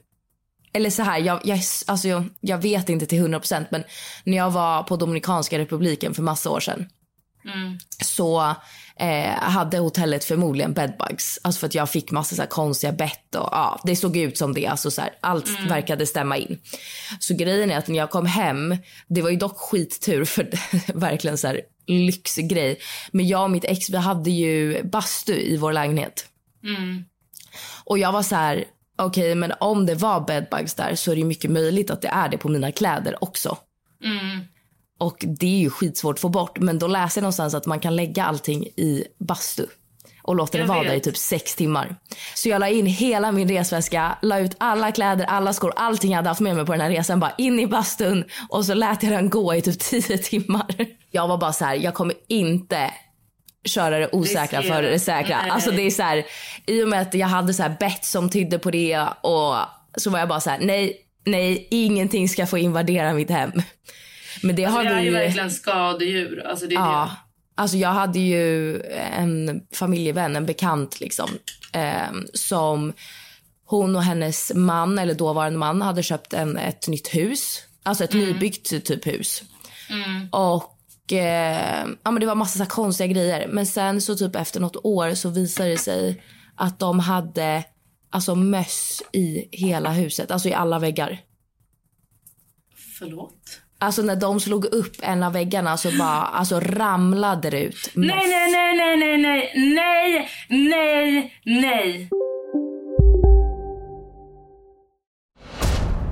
eller 0.72 0.90
så 0.90 1.02
här, 1.02 1.18
jag, 1.18 1.40
jag, 1.44 1.60
alltså 1.86 2.08
jag, 2.08 2.24
jag 2.40 2.58
vet 2.58 2.88
inte 2.88 3.06
till 3.06 3.22
100% 3.26 3.66
men 3.70 3.84
när 4.24 4.36
jag 4.36 4.50
var 4.50 4.82
på 4.82 4.96
Dominikanska 4.96 5.58
republiken 5.58 6.14
för 6.14 6.22
massa 6.22 6.50
år 6.50 6.60
sedan 6.60 6.88
Mm. 7.44 7.78
så 8.04 8.54
eh, 8.98 9.32
hade 9.40 9.78
hotellet 9.78 10.24
förmodligen 10.24 10.72
bedbugs. 10.72 11.38
Alltså 11.42 11.58
för 11.58 11.66
att 11.66 11.74
jag 11.74 11.90
fick 11.90 12.10
massa 12.10 12.36
så 12.36 12.42
konstiga 12.42 12.92
bett 12.92 13.34
och 13.34 13.48
ja, 13.52 13.80
det 13.84 13.96
såg 13.96 14.16
ut 14.16 14.38
som 14.38 14.54
det. 14.54 14.66
Alltså 14.66 14.90
så 14.90 15.00
här, 15.00 15.10
allt 15.20 15.48
Mm. 15.48 15.68
verkade 15.68 16.06
stämma 16.06 16.36
in. 16.36 16.58
Så 17.20 17.34
grejen 17.34 17.70
är 17.70 17.78
att 17.78 17.88
när 17.88 17.96
jag 17.98 18.10
kom 18.10 18.26
hem, 18.26 18.76
det 19.08 19.22
var 19.22 19.30
ju 19.30 19.36
dock 19.36 19.58
skittur 19.58 20.24
för 20.24 20.48
verkligen 20.94 21.38
så 21.38 21.46
här 21.46 21.60
lyxgrej. 21.86 22.78
Men 23.12 23.28
jag 23.28 23.42
och 23.42 23.50
mitt 23.50 23.64
ex 23.64 23.90
vi 23.90 23.96
hade 23.96 24.30
ju 24.30 24.82
bastu 24.82 25.32
i 25.32 25.56
vår 25.56 25.72
lägenhet. 25.72 26.26
Mm. 26.64 27.04
Och 27.84 27.98
jag 27.98 28.12
var 28.12 28.22
så 28.22 28.34
här, 28.34 28.64
okej 28.98 29.34
men 29.34 29.52
om 29.60 29.86
det 29.86 29.94
var 29.94 30.20
bedbugs 30.20 30.74
där 30.74 30.94
så 30.94 31.12
är 31.12 31.16
det 31.16 31.24
mycket 31.24 31.50
möjligt 31.50 31.90
att 31.90 32.02
det 32.02 32.08
är 32.08 32.28
det 32.28 32.38
på 32.38 32.48
mina 32.48 32.72
kläder 32.72 33.24
också. 33.24 33.58
Mm. 34.04 34.40
Och 34.98 35.24
det 35.26 35.46
är 35.46 35.58
ju 35.58 35.70
skitsvårt 35.70 36.14
att 36.16 36.20
få 36.20 36.28
bort. 36.28 36.58
Men 36.58 36.78
då 36.78 36.86
läser 36.86 37.20
jag 37.20 37.22
någonstans 37.22 37.54
att 37.54 37.66
man 37.66 37.80
kan 37.80 37.96
lägga 37.96 38.24
allting 38.24 38.64
i 38.64 39.04
bastu. 39.18 39.66
Och 40.22 40.36
låta 40.36 40.58
det 40.58 40.64
vara 40.64 40.82
där 40.82 40.94
i 40.94 41.00
typ 41.00 41.16
sex 41.16 41.54
timmar. 41.54 41.96
Så 42.34 42.48
jag 42.48 42.60
la 42.60 42.68
in 42.68 42.86
hela 42.86 43.32
min 43.32 43.48
resväska, 43.48 44.18
la 44.22 44.38
ut 44.38 44.56
alla 44.58 44.92
kläder, 44.92 45.24
alla 45.24 45.52
skor, 45.52 45.72
allting 45.76 46.10
jag 46.10 46.16
hade 46.16 46.28
haft 46.28 46.40
med 46.40 46.56
mig 46.56 46.66
på 46.66 46.72
den 46.72 46.80
här 46.80 46.90
resan. 46.90 47.20
Bara 47.20 47.32
in 47.38 47.60
i 47.60 47.66
bastun 47.66 48.24
och 48.48 48.64
så 48.64 48.74
lät 48.74 49.02
jag 49.02 49.12
den 49.12 49.30
gå 49.30 49.54
i 49.54 49.62
typ 49.62 49.78
tio 49.80 50.18
timmar. 50.18 50.74
Jag 51.10 51.28
var 51.28 51.38
bara 51.38 51.52
så 51.52 51.64
här, 51.64 51.74
jag 51.74 51.94
kommer 51.94 52.14
inte 52.28 52.90
köra 53.64 53.98
det 53.98 54.08
osäkra 54.12 54.62
före 54.62 54.90
det 54.90 54.98
säkra. 54.98 55.42
Nej. 55.42 55.50
Alltså 55.50 55.70
det 55.70 55.82
är 55.82 55.90
så 55.90 56.02
här, 56.02 56.26
i 56.66 56.82
och 56.82 56.88
med 56.88 57.00
att 57.00 57.14
jag 57.14 57.26
hade 57.26 57.54
så 57.54 57.62
här 57.62 57.76
bett 57.80 58.04
som 58.04 58.30
tydde 58.30 58.58
på 58.58 58.70
det 58.70 59.06
och 59.20 59.54
så 59.96 60.10
var 60.10 60.18
jag 60.18 60.28
bara 60.28 60.40
så 60.40 60.50
här, 60.50 60.58
nej, 60.58 60.96
nej, 61.26 61.68
ingenting 61.70 62.28
ska 62.28 62.46
få 62.46 62.58
invadera 62.58 63.12
mitt 63.12 63.30
hem. 63.30 63.52
Men 64.42 64.56
det 64.56 64.64
har 64.64 64.84
Det 64.84 64.90
är 64.90 64.98
vi 64.98 65.04
ju 65.04 65.10
verkligen 65.10 65.50
skadedjur. 65.50 66.46
Alltså 66.46 66.66
det 66.66 66.74
är 66.74 66.78
Ja. 66.78 67.10
Alltså 67.54 67.76
jag 67.76 67.88
hade 67.88 68.18
ju 68.18 68.80
en 69.16 69.60
familjevän, 69.74 70.36
en 70.36 70.46
bekant 70.46 71.00
liksom, 71.00 71.30
eh, 71.72 72.12
som 72.34 72.92
hon 73.64 73.96
och 73.96 74.02
hennes 74.02 74.52
man, 74.54 74.98
eller 74.98 75.14
dåvarande 75.14 75.58
man, 75.58 75.82
hade 75.82 76.02
köpt 76.02 76.32
en, 76.32 76.56
ett 76.56 76.88
nytt 76.88 77.14
hus. 77.14 77.62
Alltså 77.82 78.04
ett 78.04 78.12
nybyggt 78.12 78.84
typ 78.84 79.06
hus. 79.06 79.42
Och 80.30 81.12
eh, 81.12 81.86
ja, 82.02 82.10
men 82.10 82.20
det 82.20 82.26
var 82.26 82.34
massa 82.34 82.64
så 82.64 82.70
konstiga 82.70 83.06
grejer. 83.06 83.48
Men 83.48 83.66
sen 83.66 84.00
så 84.00 84.16
typ 84.16 84.36
efter 84.36 84.60
något 84.60 84.76
år 84.76 85.14
så 85.14 85.28
visade 85.28 85.70
det 85.70 85.78
sig 85.78 86.22
att 86.54 86.78
de 86.78 87.00
hade 87.00 87.64
alltså 88.10 88.34
möss 88.34 89.02
i 89.12 89.48
hela 89.52 89.92
huset, 89.92 90.30
alltså 90.30 90.48
i 90.48 90.54
alla 90.54 90.78
väggar. 90.78 91.10
det. 91.10 91.18
Förlåt. 92.98 93.60
Alltså 93.80 94.02
när 94.02 94.16
de 94.16 94.40
slog 94.40 94.64
upp 94.64 94.96
en 95.02 95.22
av 95.22 95.32
väggarna 95.32 95.76
så 95.76 95.90
bara 95.98 96.22
alltså 96.22 96.60
ramlade 96.60 97.50
det 97.50 97.62
ut. 97.62 97.90
Nej, 97.94 98.28
nej, 98.28 98.52
nej, 98.52 98.96
nej, 98.96 99.18
nej, 99.18 99.52
nej, 99.56 100.28
nej, 100.48 100.62
nej, 100.66 101.32
nej. 101.44 102.08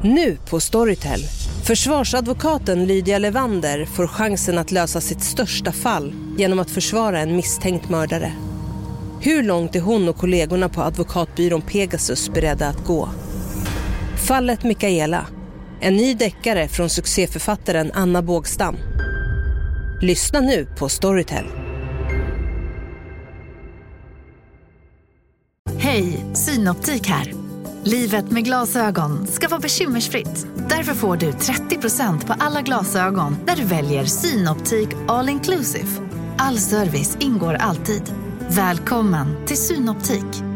Nu 0.02 0.38
på 0.50 0.60
Storytel. 0.60 1.20
Försvarsadvokaten 1.66 2.86
Lydia 2.86 3.18
Levander 3.18 3.84
får 3.84 4.06
chansen 4.06 4.58
att 4.58 4.72
lösa 4.72 5.00
sitt 5.00 5.22
största 5.22 5.72
fall 5.72 6.14
genom 6.38 6.58
att 6.58 6.70
försvara 6.70 7.20
en 7.20 7.36
misstänkt 7.36 7.88
mördare. 7.88 8.32
Hur 9.20 9.42
långt 9.42 9.76
är 9.76 9.80
hon 9.80 10.08
och 10.08 10.16
kollegorna 10.16 10.68
på 10.68 10.82
advokatbyrån 10.82 11.62
Pegasus 11.62 12.30
beredda 12.30 12.68
att 12.68 12.84
gå? 12.84 13.08
Fallet 14.28 14.64
Mikaela. 14.64 15.26
En 15.80 15.96
ny 15.96 16.14
deckare 16.14 16.68
från 16.68 16.90
succéförfattaren 16.90 17.90
Anna 17.94 18.22
Bågstam. 18.22 18.76
Lyssna 20.02 20.40
nu 20.40 20.66
på 20.78 20.88
Storytel. 20.88 21.44
Hej, 25.78 26.24
Synoptik 26.34 27.06
här. 27.06 27.32
Livet 27.84 28.30
med 28.30 28.44
glasögon 28.44 29.26
ska 29.26 29.48
vara 29.48 29.60
bekymmersfritt. 29.60 30.46
Därför 30.68 30.94
får 30.94 31.16
du 31.16 31.30
30% 31.30 32.26
på 32.26 32.34
alla 32.38 32.62
glasögon 32.62 33.36
när 33.46 33.56
du 33.56 33.64
väljer 33.64 34.04
Synoptik 34.04 34.88
All 35.08 35.28
Inclusive. 35.28 35.88
All 36.38 36.58
service 36.58 37.16
ingår 37.20 37.54
alltid. 37.54 38.02
Välkommen 38.48 39.46
till 39.46 39.56
Synoptik. 39.56 40.55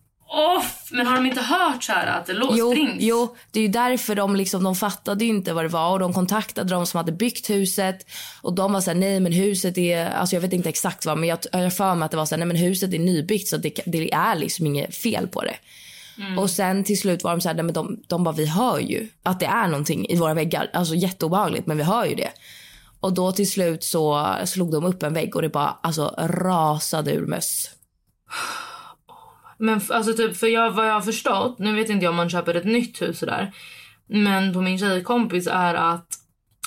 Off! 0.33 0.87
Men 0.91 1.07
har 1.07 1.15
de 1.15 1.25
inte 1.25 1.41
hört 1.41 1.83
så 1.83 1.91
här 1.91 2.07
att 2.07 2.25
det 2.25 2.33
Jo, 2.51 2.71
springs? 2.71 2.97
jo, 2.99 3.35
det 3.51 3.59
är 3.59 3.63
ju 3.63 3.69
därför 3.69 4.15
de 4.15 4.35
liksom, 4.35 4.63
de 4.63 4.75
fattade 4.75 5.25
inte 5.25 5.53
vad 5.53 5.65
det 5.65 5.69
var 5.69 5.91
och 5.91 5.99
de 5.99 6.13
kontaktade 6.13 6.69
de 6.69 6.85
som 6.85 6.97
hade 6.97 7.11
byggt 7.11 7.49
huset 7.49 8.05
och 8.41 8.53
de 8.53 8.73
var 8.73 8.81
så 8.81 8.89
här, 8.89 8.97
nej 8.97 9.19
men 9.19 9.31
huset 9.31 9.77
är, 9.77 10.05
alltså 10.09 10.35
jag 10.35 10.41
vet 10.41 10.53
inte 10.53 10.69
exakt 10.69 11.05
vad 11.05 11.17
men 11.17 11.29
jag 11.29 11.37
har 11.53 11.69
för 11.69 11.95
mig 11.95 12.05
att 12.05 12.11
det 12.11 12.17
var 12.17 12.25
så 12.25 12.35
här, 12.35 12.37
nej 12.37 12.47
men 12.47 12.57
huset 12.57 12.93
är 12.93 12.99
nybyggt 12.99 13.47
så 13.47 13.57
det, 13.57 13.79
det 13.85 14.13
är 14.13 14.35
liksom 14.35 14.65
inget 14.67 14.95
fel 14.95 15.27
på 15.27 15.41
det. 15.41 15.55
Och 16.37 16.49
sen 16.49 16.83
till 16.83 16.99
slut 16.99 17.23
var 17.23 17.31
de 17.31 17.41
så 17.41 17.49
här, 17.49 17.55
nej 17.55 17.63
men 17.65 17.73
de, 17.73 18.03
de 18.07 18.23
bara 18.23 18.35
vi 18.35 18.45
hör 18.45 18.79
ju 18.79 19.07
att 19.23 19.39
det 19.39 19.45
är 19.45 19.67
någonting 19.67 20.05
i 20.09 20.15
våra 20.15 20.33
väggar, 20.33 20.69
alltså 20.73 20.95
jätteobehagligt 20.95 21.67
men 21.67 21.77
vi 21.77 21.83
hör 21.83 22.05
ju 22.05 22.15
det. 22.15 22.31
Och 22.99 23.13
då 23.13 23.31
till 23.31 23.51
slut 23.51 23.83
så 23.83 24.35
slog 24.45 24.71
de 24.71 24.85
upp 24.85 25.03
en 25.03 25.13
vägg 25.13 25.35
och 25.35 25.41
det 25.41 25.49
bara 25.49 25.77
alltså 25.83 26.15
rasade 26.17 27.11
ur 27.13 27.25
möss. 27.25 27.69
Men 29.61 29.81
alltså 29.89 30.13
typ, 30.13 30.37
för 30.37 30.47
jag, 30.47 30.71
vad 30.71 30.87
jag 30.87 30.93
har 30.93 31.01
förstått, 31.01 31.59
nu 31.59 31.75
vet 31.75 31.89
inte 31.89 32.03
jag 32.05 32.09
om 32.09 32.15
man 32.15 32.29
köper 32.29 32.53
ett 32.53 32.65
nytt 32.65 33.01
hus 33.01 33.19
sådär. 33.19 33.53
Men 34.07 34.53
på 34.53 34.61
min 34.61 34.79
tjejkompis 34.79 35.47
är 35.47 35.73
att 35.73 36.07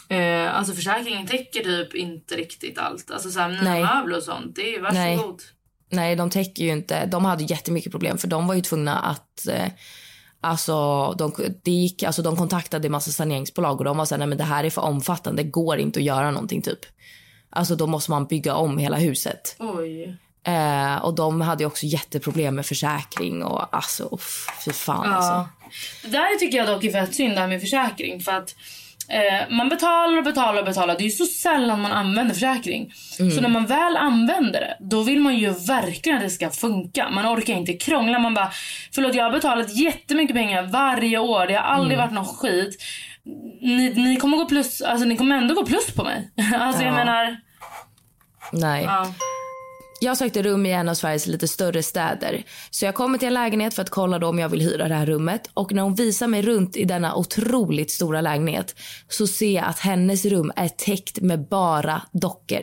eh, 0.08 0.56
alltså 0.58 0.72
försäkringen 0.72 1.26
täcker 1.26 1.60
typ 1.60 1.94
inte 1.94 2.34
riktigt 2.34 2.78
allt. 2.78 3.10
Alltså 3.10 3.30
såhär 3.30 3.48
nya 3.48 3.62
Nej. 3.62 3.82
möbler 3.82 4.16
och 4.16 4.22
sånt. 4.22 4.56
Det 4.56 4.74
är 4.74 4.92
Nej. 4.92 5.16
varsågod. 5.16 5.42
Nej, 5.90 6.16
de 6.16 6.30
täcker 6.30 6.64
ju 6.64 6.70
inte. 6.70 7.06
De 7.06 7.24
hade 7.24 7.44
jättemycket 7.44 7.92
problem 7.92 8.18
för 8.18 8.28
de 8.28 8.46
var 8.46 8.54
ju 8.54 8.60
tvungna 8.60 8.98
att 8.98 9.46
eh, 9.48 9.68
Alltså 10.40 11.12
de, 11.12 11.32
det 11.62 11.70
gick, 11.70 12.02
alltså 12.02 12.22
de 12.22 12.36
kontaktade 12.36 12.88
en 12.88 12.92
massa 12.92 13.10
saneringsbolag 13.10 13.78
och 13.78 13.84
de 13.84 13.96
var 13.96 14.04
så 14.04 14.14
här, 14.14 14.18
nej 14.18 14.28
men 14.28 14.38
det 14.38 14.44
här 14.44 14.64
är 14.64 14.70
för 14.70 14.82
omfattande, 14.82 15.42
det 15.42 15.48
går 15.48 15.78
inte 15.78 15.98
att 15.98 16.04
göra 16.04 16.30
någonting 16.30 16.62
typ. 16.62 16.78
Alltså 17.50 17.76
då 17.76 17.86
måste 17.86 18.10
man 18.10 18.26
bygga 18.26 18.54
om 18.54 18.78
hela 18.78 18.96
huset. 18.96 19.56
Oj. 19.58 20.18
Eh, 20.46 20.96
och 21.04 21.14
de 21.14 21.40
hade 21.40 21.62
ju 21.62 21.66
också 21.66 21.86
jätteproblem 21.86 22.54
med 22.54 22.66
försäkring 22.66 23.42
och 23.44 23.76
alltså 23.76 24.08
uff, 24.12 24.46
fy 24.64 24.72
fan 24.72 25.06
Ja. 25.10 25.14
alltså. 25.16 25.48
Det 26.02 26.08
där 26.08 26.38
tycker 26.38 26.58
jag 26.58 26.66
dock 26.66 26.84
är 26.84 26.90
fett 26.92 27.14
synd 27.14 27.34
det 27.34 27.40
här 27.40 27.48
med 27.48 27.60
försäkring. 27.60 28.20
För 28.20 28.32
att 28.32 28.54
eh, 29.08 29.50
man 29.56 29.68
betalar 29.68 30.18
och 30.18 30.24
betalar 30.24 30.58
och 30.58 30.64
betalar. 30.64 30.94
Det 30.94 31.02
är 31.02 31.04
ju 31.04 31.10
så 31.10 31.24
sällan 31.26 31.80
man 31.80 31.92
använder 31.92 32.34
försäkring. 32.34 32.92
Så 33.34 33.40
när 33.40 33.48
man 33.48 33.66
väl 33.66 33.96
använder 33.96 34.60
det, 34.60 34.76
då 34.80 35.02
vill 35.02 35.20
man 35.20 35.36
ju 35.36 35.50
verkligen 35.50 36.18
att 36.18 36.24
det 36.24 36.30
ska 36.30 36.50
funka. 36.50 37.10
Man 37.10 37.26
orkar 37.38 37.54
inte 37.54 37.72
krångla. 37.72 38.18
Man 38.18 38.34
bara, 38.34 38.50
förlåt 38.94 39.14
jag 39.14 39.24
har 39.24 39.32
betalat 39.32 39.76
jättemycket 39.76 40.36
pengar 40.36 40.62
varje 40.62 41.18
år. 41.18 41.46
Det 41.46 41.54
har 41.54 41.62
aldrig 41.62 41.98
varit 41.98 42.12
någon 42.12 42.24
skit. 42.36 42.82
Ni, 43.60 43.92
ni 43.96 44.16
kommer 44.16 44.36
gå 44.36 44.46
plus, 44.46 44.82
alltså 44.82 45.06
ni 45.06 45.16
kommer 45.16 45.36
ändå 45.36 45.54
gå 45.54 45.66
plus 45.66 45.94
på 45.94 46.04
mig. 46.04 46.30
alltså 46.60 46.82
jag 46.82 46.92
Ja. 46.92 46.96
menar, 46.96 47.36
Nej. 48.52 48.84
ja. 48.84 49.06
Jag 50.04 50.16
sökte 50.18 50.42
rum 50.42 50.66
i 50.66 50.72
en 50.72 50.88
av 50.88 50.94
Sveriges 50.94 51.26
lite 51.26 51.48
större 51.48 51.82
städer. 51.82 52.42
Så 52.70 52.84
jag 52.84 52.94
kommer 52.94 53.18
till 53.18 53.28
en 53.28 53.34
lägenhet 53.34 53.74
för 53.74 53.82
att 53.82 53.90
kolla 53.90 54.18
då 54.18 54.28
om 54.28 54.38
jag 54.38 54.48
vill 54.48 54.60
hyra 54.60 54.88
det 54.88 54.94
här 54.94 55.06
rummet. 55.06 55.50
Och 55.54 55.72
när 55.72 55.82
hon 55.82 55.94
visar 55.94 56.26
mig 56.26 56.42
runt 56.42 56.76
i 56.76 56.84
denna 56.84 57.14
otroligt 57.16 57.90
stora 57.90 58.20
lägenhet 58.20 58.74
så 59.08 59.26
ser 59.26 59.50
jag 59.54 59.64
att 59.64 59.78
hennes 59.78 60.24
rum 60.24 60.52
är 60.56 60.68
täckt 60.68 61.20
med 61.20 61.48
bara 61.48 62.02
dockor. 62.12 62.62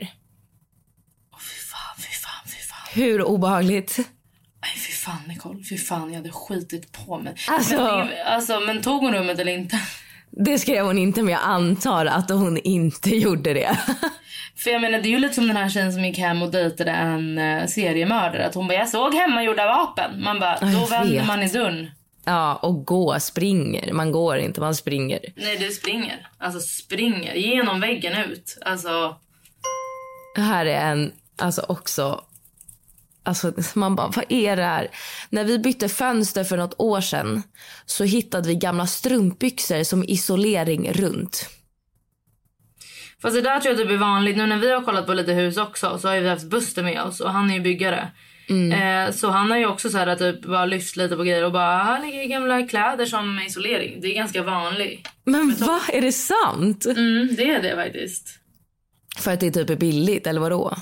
Fy 1.40 1.60
fan, 1.72 1.96
fy 1.98 2.12
fan, 2.12 2.48
fy 2.48 2.58
fan. 2.58 2.88
Hur 2.94 3.24
obehagligt? 3.24 3.98
Nej 3.98 4.78
fy 4.88 4.92
fan 4.92 5.22
Nicole, 5.28 5.64
fy 5.64 5.78
fan 5.78 6.10
jag 6.10 6.18
hade 6.18 6.32
skitit 6.32 6.92
på 6.92 7.18
mig. 7.20 7.36
Alltså- 7.50 7.76
Men, 7.76 8.08
alltså, 8.28 8.60
men 8.60 8.82
tog 8.82 9.02
hon 9.02 9.14
rummet 9.14 9.40
eller 9.40 9.52
inte? 9.52 9.80
Det 10.32 10.60
skrev 10.60 10.86
hon 10.86 10.98
inte 10.98 11.22
men 11.24 11.32
jag 11.34 11.42
antar 11.44 12.06
att 12.06 12.30
hon 12.30 12.58
inte 12.58 13.10
gjorde 13.18 13.54
det. 13.54 13.78
För 14.56 14.70
jag 14.70 14.82
menar 14.82 15.00
det 15.00 15.08
är 15.08 15.12
ju 15.12 15.20
lite 15.20 15.34
som 15.34 15.48
den 15.48 15.58
här 15.58 15.70
tjejen 15.70 15.94
som 15.94 16.06
gick 16.06 16.18
hem 16.18 16.42
och 16.42 16.52
dejtade 16.52 16.92
en 16.92 17.38
uh, 17.38 17.68
seriemördare. 17.68 18.46
Att 18.46 18.56
hon 18.56 18.68
bara, 18.68 18.74
jag 18.78 18.90
såg 18.90 19.14
hemmagjorda 19.14 19.66
vapen. 19.66 20.24
Man 20.24 20.40
bara, 20.40 20.60
då 20.60 20.86
vänder 20.86 21.26
man 21.26 21.44
i 21.44 21.48
dörren. 21.48 21.92
Ja, 22.26 22.56
och 22.56 22.86
gå, 22.86 23.20
springer. 23.20 23.94
Man 23.94 24.12
går 24.12 24.38
inte, 24.38 24.62
man 24.62 24.76
springer. 24.76 25.20
Nej 25.36 25.58
du 25.58 25.72
springer. 25.72 26.28
Alltså 26.38 26.60
springer 26.60 27.34
genom 27.34 27.80
väggen 27.80 28.18
ut. 28.32 28.58
Alltså, 28.66 29.16
Här 30.38 30.66
är 30.66 30.92
en, 30.92 31.12
alltså 31.38 31.66
också, 31.68 32.22
alltså 33.24 33.54
man 33.74 33.96
bara, 33.96 34.08
vad 34.16 34.26
är 34.30 34.56
det 34.56 34.64
här? 34.64 34.88
När 35.30 35.44
vi 35.44 35.60
bytte 35.60 35.90
fönster 35.90 36.44
för 36.44 36.58
något 36.58 36.76
år 36.78 37.02
sedan 37.02 37.44
så 37.86 38.04
hittade 38.04 38.48
vi 38.48 38.56
gamla 38.56 38.88
strumpbyxor 38.88 39.84
som 39.84 40.04
isolering 40.04 40.94
runt. 40.94 41.50
Fast 43.22 43.36
det 43.36 43.42
där 43.42 43.60
tror 43.60 43.76
jag 43.76 43.82
typ 43.82 43.92
är 43.92 43.98
vanligt. 43.98 44.38
Nu 44.38 44.46
när 44.48 44.58
vi 44.58 44.72
har 44.72 44.82
kollat 44.82 45.06
på 45.06 45.14
lite 45.14 45.34
hus 45.34 45.58
också 45.58 45.98
så 45.98 46.08
har 46.08 46.20
vi 46.20 46.30
haft 46.30 46.50
Buster 46.50 46.84
med 46.84 47.02
oss 47.02 47.20
och 47.20 47.32
han 47.32 47.50
är 47.50 47.54
ju 47.54 47.60
byggare. 47.60 48.12
Eh, 48.52 49.12
så 49.12 49.30
han 49.30 49.52
har 49.52 49.58
ju 49.58 49.66
också 49.66 49.90
så 49.90 49.98
här 49.98 50.16
typ 50.16 50.46
bara 50.46 50.66
lyft 50.66 50.98
lite 50.98 51.16
på 51.16 51.24
grejer 51.24 51.46
och 51.46 51.52
bara, 51.52 51.78
här 51.78 52.06
ligger 52.06 52.26
gamla 52.26 52.68
kläder 52.68 53.06
som 53.06 53.40
isolering. 53.40 54.02
Det 54.02 54.08
är 54.08 54.16
ganska 54.16 54.44
vanligt. 54.44 55.08
Men 55.24 55.56
vad 55.60 55.82
är 55.94 56.02
det 56.02 56.12
sant? 56.12 56.86
Mm, 56.86 57.36
det 57.36 57.50
är 57.50 57.62
det 57.62 57.76
faktiskt. 57.76 58.30
För 59.18 59.34
att 59.34 59.40
det 59.40 59.52
typ 59.52 59.70
är 59.70 59.76
billigt 59.76 60.28
eller 60.28 60.42
vadå? 60.42 60.76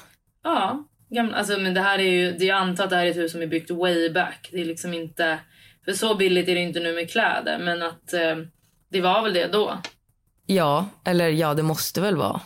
Ja, 0.43 0.83
gamla, 1.09 1.37
alltså, 1.37 1.59
men 1.59 1.73
det 1.73 1.81
här 1.81 1.99
är 1.99 2.11
ju, 2.11 2.31
det 2.31 2.49
är 2.49 2.53
antar 2.53 2.83
att 2.83 2.89
det 2.89 2.95
här 2.95 3.05
är 3.05 3.09
ett 3.09 3.17
hus 3.17 3.31
som 3.31 3.41
är 3.41 3.47
byggt 3.47 3.71
way 3.71 4.09
back. 4.09 4.49
Det 4.51 4.61
är 4.61 4.65
liksom 4.65 4.93
inte, 4.93 5.39
för 5.85 5.93
så 5.93 6.15
billigt 6.15 6.47
är 6.47 6.55
det 6.55 6.61
inte 6.61 6.79
nu 6.79 6.93
med 6.93 7.11
kläder 7.11 7.59
men 7.59 7.81
att 7.81 8.13
eh, 8.13 8.35
det 8.91 9.01
var 9.01 9.23
väl 9.23 9.33
det 9.33 9.47
då. 9.47 9.77
Ja, 10.51 10.85
eller 11.05 11.29
ja 11.29 11.53
det 11.53 11.63
måste 11.63 12.01
väl 12.01 12.15
vara. 12.15 12.41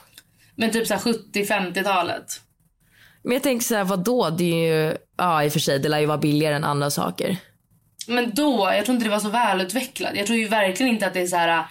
Men 0.55 0.71
typ 0.71 0.87
så 0.87 0.93
här 0.93 1.01
70-50-talet. 1.01 2.41
Men 3.23 3.33
jag 3.33 3.43
tänker 3.43 3.65
så 3.65 3.75
här, 3.75 3.83
vadå? 3.83 4.29
Det 4.29 4.43
är 4.43 4.87
ju, 4.87 4.97
ja 5.17 5.43
i 5.43 5.47
och 5.47 5.53
för 5.53 5.59
sig 5.59 5.79
det 5.79 5.89
lär 5.89 5.99
ju 5.99 6.05
vara 6.05 6.17
billigare 6.17 6.55
än 6.55 6.63
andra 6.63 6.91
saker. 6.91 7.37
Men 8.07 8.33
då, 8.33 8.71
jag 8.75 8.85
tror 8.85 8.95
inte 8.95 9.05
det 9.05 9.11
var 9.11 9.19
så 9.19 9.29
välutvecklat. 9.29 10.11
Jag 10.15 10.25
tror 10.25 10.39
ju 10.39 10.47
verkligen 10.47 10.93
inte 10.93 11.07
att 11.07 11.13
det 11.13 11.21
är 11.21 11.27
så 11.27 11.35
här. 11.35 11.65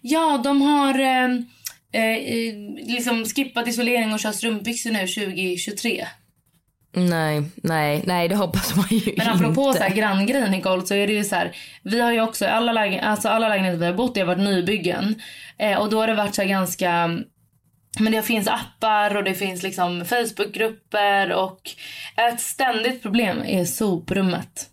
ja 0.00 0.40
de 0.44 0.62
har 0.62 1.00
eh, 1.00 1.24
eh, 2.02 2.54
liksom 2.86 3.24
skippat 3.24 3.68
isolering 3.68 4.12
och 4.12 4.20
kör 4.20 4.32
strumpbyxor 4.32 4.90
nu 4.90 4.98
2023. 4.98 6.06
Nej, 6.94 7.42
nej, 7.56 8.02
nej 8.06 8.28
det 8.28 8.36
hoppas 8.36 8.76
man 8.76 8.86
ju 8.90 9.14
Men 9.16 9.28
apropå 9.28 9.66
inte. 9.66 9.78
så 9.78 9.84
här 9.84 9.94
granngrejen 9.94 10.50
Nicole 10.50 10.86
så 10.86 10.94
är 10.94 11.06
det 11.06 11.12
ju 11.12 11.24
så 11.24 11.34
här. 11.34 11.56
Vi 11.82 12.00
har 12.00 12.12
ju 12.12 12.20
också 12.20 12.46
alla, 12.46 12.72
lägen, 12.72 13.04
alltså 13.04 13.28
alla 13.28 13.48
lägenheter 13.48 13.78
vi 13.78 13.86
har 13.86 13.92
bott 13.92 14.16
i 14.16 14.20
har 14.20 14.26
varit 14.26 14.42
nybyggen. 14.42 15.14
Eh, 15.58 15.78
och 15.78 15.90
då 15.90 16.00
har 16.00 16.06
det 16.06 16.14
varit 16.14 16.34
så 16.34 16.44
ganska 16.44 17.18
men 18.00 18.12
det 18.12 18.22
finns 18.22 18.48
appar 18.48 19.16
och 19.16 19.24
det 19.24 19.34
finns 19.34 19.62
liksom 19.62 20.04
Facebookgrupper 20.04 21.32
och 21.32 21.60
ett 22.16 22.40
ständigt 22.40 23.02
problem 23.02 23.42
är 23.46 23.64
soprummet. 23.64 24.68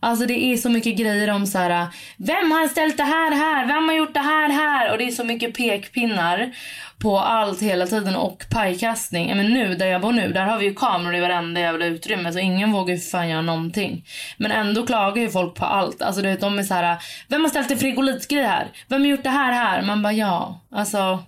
Alltså 0.00 0.26
det 0.26 0.52
är 0.52 0.56
så 0.56 0.70
mycket 0.70 0.96
grejer 0.96 1.30
om 1.30 1.46
så 1.46 1.58
här. 1.58 1.86
Vem 2.16 2.50
har 2.50 2.68
ställt 2.68 2.96
det 2.96 3.02
här 3.02 3.32
här? 3.32 3.66
Vem 3.66 3.88
har 3.88 3.94
gjort 3.94 4.14
det 4.14 4.20
här 4.20 4.48
här? 4.48 4.92
Och 4.92 4.98
det 4.98 5.04
är 5.04 5.10
så 5.10 5.24
mycket 5.24 5.56
pekpinnar 5.56 6.54
på 6.98 7.18
allt 7.18 7.62
hela 7.62 7.86
tiden 7.86 8.16
och 8.16 8.44
pajkastning. 8.50 9.36
Men 9.36 9.52
nu 9.52 9.74
där 9.74 9.86
jag 9.86 10.00
bor 10.00 10.12
nu, 10.12 10.32
där 10.32 10.44
har 10.46 10.58
vi 10.58 10.64
ju 10.64 10.74
kameror 10.74 11.14
i 11.14 11.20
varenda 11.20 11.60
jävla 11.60 11.86
utrymme 11.86 12.32
så 12.32 12.38
ingen 12.38 12.72
vågar 12.72 12.94
ju 12.94 13.00
fan 13.00 13.28
göra 13.28 13.42
någonting. 13.42 14.04
Men 14.36 14.52
ändå 14.52 14.86
klagar 14.86 15.22
ju 15.22 15.30
folk 15.30 15.54
på 15.54 15.64
allt. 15.64 16.02
Alltså 16.02 16.22
du 16.22 16.28
vet, 16.28 16.40
de 16.40 16.58
är 16.58 16.62
så 16.62 16.74
här. 16.74 16.98
Vem 17.28 17.42
har 17.42 17.48
ställt 17.48 17.70
en 17.70 17.78
frigolitgrej 17.78 18.44
här? 18.44 18.68
Vem 18.88 19.00
har 19.00 19.08
gjort 19.08 19.24
det 19.24 19.30
här 19.30 19.52
här? 19.52 19.82
Man 19.82 20.02
bara 20.02 20.12
ja. 20.12 20.60
Alltså. 20.72 21.18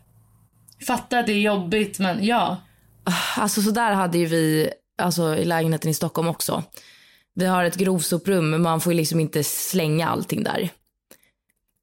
Fattar 0.87 1.19
att 1.19 1.27
det 1.27 1.33
är 1.33 1.41
jobbigt 1.41 1.99
men 1.99 2.25
ja. 2.25 2.57
Alltså 3.37 3.63
så 3.63 3.71
där 3.71 3.93
hade 3.93 4.19
ju 4.19 4.27
vi 4.27 4.71
alltså, 5.03 5.37
i 5.37 5.45
lägenheten 5.45 5.91
i 5.91 5.95
Stockholm 5.95 6.29
också. 6.29 6.63
Vi 7.41 7.47
har 7.47 7.65
ett 7.65 7.77
grovsoprum 7.77 8.51
men 8.51 8.63
man 8.63 8.81
får 8.81 8.93
ju 8.93 8.97
liksom 8.97 9.21
inte 9.21 9.45
slänga 9.45 10.09
allting 10.09 10.43
där. 10.43 10.61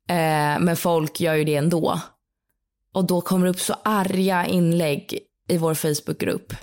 Eh, 0.09 0.59
men 0.59 0.77
folk 0.77 1.19
gör 1.19 1.33
ju 1.33 1.43
det 1.43 1.55
ändå. 1.55 2.01
Och 2.91 3.05
då 3.05 3.21
kommer 3.21 3.45
det 3.45 3.49
upp 3.49 3.59
så 3.59 3.75
arga 3.83 4.45
inlägg 4.45 5.19
i 5.47 5.57
vår 5.57 5.73
Facebookgrupp. 5.73 6.53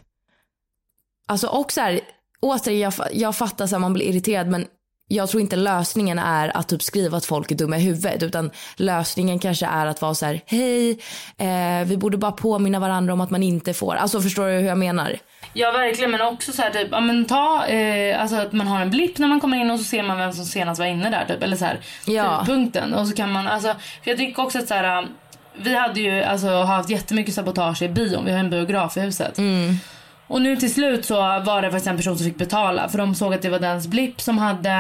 Alltså 1.27 1.47
och 1.47 1.73
så 1.73 1.81
här, 1.81 2.01
återigen 2.41 2.81
jag, 2.81 2.95
jag 3.13 3.37
fattar 3.37 3.65
att 3.65 3.81
man 3.81 3.93
blir 3.93 4.07
irriterad 4.07 4.49
men 4.49 4.67
jag 5.09 5.29
tror 5.29 5.41
inte 5.41 5.57
lösningen 5.57 6.19
är 6.19 6.57
att 6.57 6.69
typ 6.69 6.83
skriva 6.83 7.17
att 7.17 7.25
folk 7.25 7.51
är 7.51 7.55
dumma 7.55 7.77
i 7.77 7.81
huvudet 7.81 8.23
utan 8.23 8.51
lösningen 8.77 9.39
kanske 9.39 9.67
är 9.67 9.87
att 9.87 10.03
vara 10.03 10.15
så 10.15 10.27
här, 10.27 10.41
hej, 10.47 10.91
eh, 11.39 11.87
vi 11.87 11.97
borde 11.97 12.17
bara 12.17 12.33
påminna 12.33 12.79
varandra 12.79 13.13
om 13.13 13.21
att 13.21 13.31
man 13.31 13.43
inte 13.43 13.75
får. 13.75 13.95
Alltså 13.95 14.21
förstår 14.21 14.47
du 14.47 14.53
hur 14.53 14.69
jag 14.69 14.79
menar? 14.79 15.17
Ja 15.53 15.73
verkligen 15.73 16.11
men 16.11 16.21
också 16.21 16.53
så 16.53 16.63
här 16.63 16.71
typ, 16.71 16.89
ja 16.91 17.01
men 17.01 17.25
ta, 17.25 17.67
eh, 17.67 18.23
alltså 18.23 18.37
att 18.37 18.53
man 18.53 18.67
har 18.67 18.81
en 18.81 18.91
blipp 18.91 19.19
när 19.19 19.29
man 19.29 19.41
kommer 19.41 19.57
in 19.57 19.71
och 19.71 19.79
så 19.79 19.85
ser 19.85 20.03
man 20.03 20.19
vem 20.19 20.33
som 20.33 20.45
senast 20.45 20.79
var 20.79 20.87
inne 20.87 21.11
där 21.11 21.25
typ 21.35 21.43
eller 21.43 21.57
så 21.57 21.65
här, 21.65 21.81
Ja. 22.07 22.43
punkten 22.47 22.95
och 22.95 23.09
så 23.09 23.15
kan 23.17 23.33
man, 23.33 23.49
alltså 23.49 23.75
för 24.05 24.11
jag 24.11 24.17
tycker 24.19 24.43
också 24.43 24.59
att 24.59 24.69
så 24.69 24.75
här, 24.75 25.09
vi 25.57 25.75
hade 25.75 26.01
ju 26.01 26.23
alltså 26.23 26.49
haft 26.63 26.91
jättemycket 26.91 27.35
sabotage 27.35 27.83
i 27.83 27.89
bion, 27.89 28.25
vi 28.25 28.33
har 28.33 28.39
en 28.39 28.51
biograf 28.51 28.97
i 28.97 29.01
huset. 29.01 29.39
Och 30.27 30.43
nu 30.43 30.57
till 30.57 30.75
slut 30.75 31.05
så 31.05 31.15
var 31.17 31.63
det 31.63 31.71
faktiskt 31.71 31.87
en 31.87 31.97
person 31.97 32.17
som 32.17 32.27
fick 32.27 32.39
betala 32.39 32.89
för 32.89 32.99
de 32.99 33.15
såg 33.15 33.35
att 33.35 33.43
det 33.43 33.51
var 33.51 33.59
dens 33.59 33.87
blipp 33.87 34.21
som 34.21 34.39
hade 34.39 34.71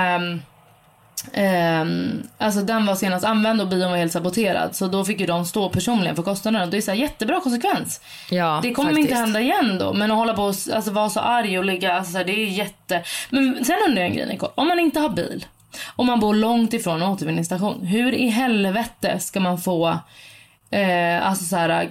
ehm, 1.32 2.22
alltså 2.38 2.60
den 2.60 2.86
var 2.86 2.94
senast 2.94 3.24
använd 3.24 3.60
och 3.60 3.68
bion 3.68 3.90
var 3.90 3.96
helt 3.96 4.12
saboterad 4.12 4.76
så 4.76 4.86
då 4.86 5.04
fick 5.04 5.20
ju 5.20 5.26
de 5.26 5.44
stå 5.46 5.68
personligen 5.68 6.16
för 6.16 6.22
kostnaderna. 6.22 6.66
Det 6.66 6.76
är 6.76 6.80
så 6.80 6.90
här 6.90 6.98
jättebra 6.98 7.40
konsekvens. 7.40 8.00
Ja, 8.30 8.60
Det 8.62 8.72
kommer 8.74 8.90
faktiskt. 8.90 9.08
inte 9.10 9.20
hända 9.20 9.40
igen 9.40 9.78
då. 9.78 9.92
Men 9.92 10.10
att 10.10 10.16
hålla 10.16 10.34
på 10.34 10.42
och 10.42 10.54
alltså, 10.74 10.90
vara 10.90 11.10
så 11.10 11.20
arg 11.20 11.58
och 11.58 11.64
ligga, 11.64 11.92
alltså, 11.94 12.18
det 12.24 12.32
är 12.32 12.46
jätte... 12.46 13.02
Men 13.30 13.64
sen 13.64 13.76
undrar 13.88 14.02
jag 14.02 14.10
en 14.10 14.16
grej 14.16 14.26
Nicole. 14.26 14.52
Om 14.54 14.68
man 14.68 14.78
inte 14.78 15.00
har 15.00 15.08
bil, 15.08 15.46
om 15.96 16.06
man 16.06 16.20
bor 16.20 16.34
långt 16.34 16.72
ifrån 16.72 17.02
en 17.02 17.08
återvinningsstation. 17.08 17.86
Hur 17.86 18.12
i 18.14 18.28
helvete 18.28 19.18
ska 19.20 19.40
man 19.40 19.58
få, 19.58 19.98
eh, 20.70 21.26
alltså 21.28 21.44
så 21.44 21.56
här, 21.56 21.88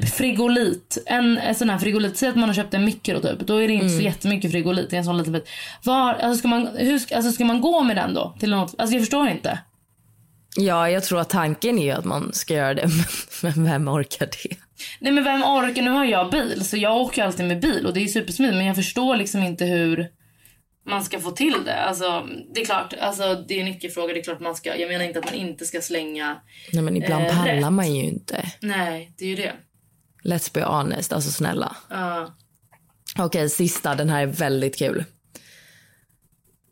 typ 0.00 0.08
frigolit. 0.14 0.98
En, 1.06 1.38
en 1.38 1.54
sån 1.54 1.70
här 1.70 1.78
frigolit, 1.78 2.16
säg 2.16 2.28
att 2.28 2.36
man 2.36 2.48
har 2.48 2.54
köpt 2.54 2.74
en 2.74 2.84
mikro 2.84 3.20
typ. 3.20 3.38
Då 3.40 3.56
är 3.62 3.68
det 3.68 3.74
inte 3.74 3.88
så 3.88 3.92
Mm. 3.94 4.04
jättemycket 4.04 4.50
frigolit 4.50 4.92
i 4.92 4.96
en 4.96 5.04
sån 5.04 5.18
liten 5.18 5.32
bit. 5.32 5.48
Var, 5.84 6.14
alltså, 6.14 6.38
ska 6.38 6.48
man, 6.48 6.68
hur, 6.76 6.94
alltså, 7.14 7.32
ska 7.32 7.44
man 7.44 7.60
gå 7.60 7.82
med 7.82 7.96
den 7.96 8.14
då? 8.14 8.36
Till 8.40 8.50
något? 8.50 8.74
Alltså 8.78 8.94
jag 8.94 9.02
förstår 9.02 9.28
inte. 9.28 9.58
Ja, 10.56 10.90
jag 10.90 11.04
tror 11.04 11.20
att 11.20 11.30
tanken 11.30 11.78
är 11.78 11.94
att 11.94 12.04
man 12.04 12.32
ska 12.32 12.54
göra 12.54 12.74
det, 12.74 12.88
men 13.42 13.64
vem 13.64 13.88
orkar 13.88 14.26
det? 14.26 14.56
Nej 15.00 15.12
men 15.12 15.24
vem 15.24 15.42
orkar? 15.42 15.82
Nu 15.82 15.90
har 15.90 16.04
jag 16.04 16.30
bil 16.30 16.64
så 16.64 16.76
jag 16.76 16.96
åker 16.96 17.24
alltid 17.24 17.46
med 17.46 17.60
bil 17.60 17.86
och 17.86 17.94
det 17.94 18.00
är 18.00 18.06
supersmidigt 18.08 18.56
men 18.56 18.66
jag 18.66 18.76
förstår 18.76 19.16
liksom 19.16 19.42
inte 19.42 19.64
hur 19.64 20.08
man 20.86 21.04
ska 21.04 21.20
få 21.20 21.30
till 21.30 21.54
det. 21.64 21.74
Alltså 21.80 22.26
det 22.54 22.60
är 22.60 22.64
klart, 22.64 22.94
alltså 23.00 23.34
det 23.48 23.54
är 23.56 23.60
en 23.60 23.68
icke-fråga. 23.68 24.14
Det 24.14 24.20
är 24.20 24.24
klart 24.24 24.40
man 24.40 24.54
ska, 24.54 24.76
jag 24.76 24.88
menar 24.88 25.04
inte 25.04 25.18
att 25.18 25.24
man 25.24 25.34
inte 25.34 25.64
ska 25.64 25.80
slänga. 25.80 26.36
Nej 26.72 26.82
men 26.82 26.96
ibland 26.96 27.24
Eh, 27.24 27.36
pallar 27.38 27.54
rätt. 27.54 27.72
man 27.72 27.94
ju 27.94 28.02
inte. 28.04 28.44
Nej, 28.60 29.12
det 29.18 29.24
är 29.24 29.28
ju 29.28 29.36
det. 29.36 29.52
Let's 30.22 30.52
be 30.52 30.64
honest, 30.64 31.12
alltså 31.12 31.30
snälla. 31.30 31.76
Ja. 31.90 32.34
Okej, 33.18 33.48
sista, 33.48 33.94
den 33.94 34.08
här 34.08 34.22
är 34.22 34.26
väldigt 34.26 34.78
kul. 34.78 35.04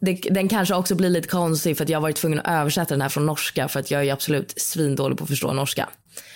Det, 0.01 0.15
den 0.15 0.49
kanske 0.49 0.75
också 0.75 0.95
blir 0.95 1.11
lite 1.11 1.29
konstig 1.29 1.77
för 1.77 1.85
att 1.85 1.89
jag 1.89 1.97
har 1.97 2.03
varit 2.03 2.17
tvungen 2.17 2.41
att 2.41 2.49
översätta 2.49 2.95
den 2.95 3.03
här 3.03 3.09
från 3.09 3.27
norska 3.27 3.69
för 3.69 3.81
att 3.81 3.91
jag 3.91 4.07
är 4.07 4.13
absolut 4.13 4.61
svindålig 4.61 5.19
på 5.19 5.25
att 5.25 5.31
förstå 5.31 5.53
norska. 5.53 5.89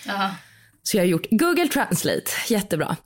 Aha. 0.09 0.31
Så 0.87 0.97
jag 0.97 1.03
har 1.03 1.09
gjort 1.09 1.27
Google 1.31 1.69
Translate. 1.69 2.31
Jättebra. 2.49 2.97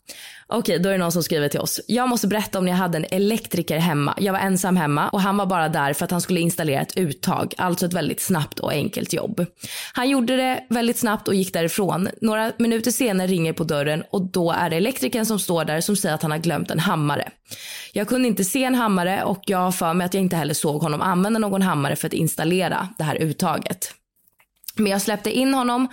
Okej, 0.51 0.79
då 0.79 0.89
är 0.89 0.93
det 0.93 0.99
någon 0.99 1.13
som 1.13 1.23
skriver 1.23 1.49
till 1.49 1.61
oss. 1.61 1.81
Jag 1.87 2.09
måste 2.09 2.27
berätta 2.27 2.59
om 2.59 2.65
när 2.65 2.73
jag 2.73 2.79
hade 2.79 2.99
en 2.99 3.07
elektriker 3.11 3.79
hemma. 3.79 4.15
Jag 4.21 4.33
var 4.33 4.41
ensam 4.41 4.77
hemma 4.77 5.09
och 5.09 5.21
han 5.21 5.37
var 5.37 5.47
bara 5.47 5.69
där 5.69 5.93
för 5.93 6.05
att 6.05 6.11
han 6.11 6.21
skulle 6.21 6.41
installera 6.41 6.81
ett 6.81 6.97
uttag. 6.97 7.55
Alltså 7.59 7.87
ett 7.87 7.93
väldigt 7.93 8.21
snabbt 8.21 8.59
och 8.59 8.73
enkelt 8.73 9.13
jobb. 9.13 9.47
Han 9.93 10.09
gjorde 10.09 10.37
det 10.37 10.65
väldigt 10.69 10.99
snabbt 10.99 11.29
och 11.29 11.35
gick 11.35 11.53
därifrån. 11.53 12.09
Några 12.21 12.53
minuter 12.59 12.91
senare 12.91 13.27
ringer 13.27 13.53
på 13.53 13.65
dörren 13.65 14.05
och 14.11 14.23
då 14.23 14.53
är 14.53 14.71
det 14.71 14.77
elektrikern 14.77 15.27
som 15.27 15.39
står 15.39 15.65
där 15.65 15.81
som 15.81 15.97
säger 15.97 16.15
att 16.15 16.23
han 16.23 16.31
har 16.31 16.39
glömt 16.39 16.71
en 16.71 16.79
hammare. 16.79 17.31
Jag 17.93 18.09
kunde 18.09 18.29
inte 18.29 18.45
se 18.45 18.65
en 18.65 18.75
hammare 18.75 19.23
och 19.25 19.43
jag 19.47 19.59
har 19.59 19.73
för 19.73 19.95
mig 19.95 20.05
att 20.05 20.15
jag 20.15 20.23
inte 20.23 20.37
heller 20.37 20.55
såg 20.55 20.83
honom 20.83 21.03
använda 21.03 21.39
någon 21.39 21.63
hammare 21.63 21.97
för 21.97 22.07
att 22.07 22.13
installera 22.13 22.89
det 22.99 23.05
här 23.05 23.17
uttaget. 23.23 23.95
Men 24.79 24.93
jag 24.93 25.03
släppte 25.03 25.31
in 25.31 25.55
honom. 25.55 25.89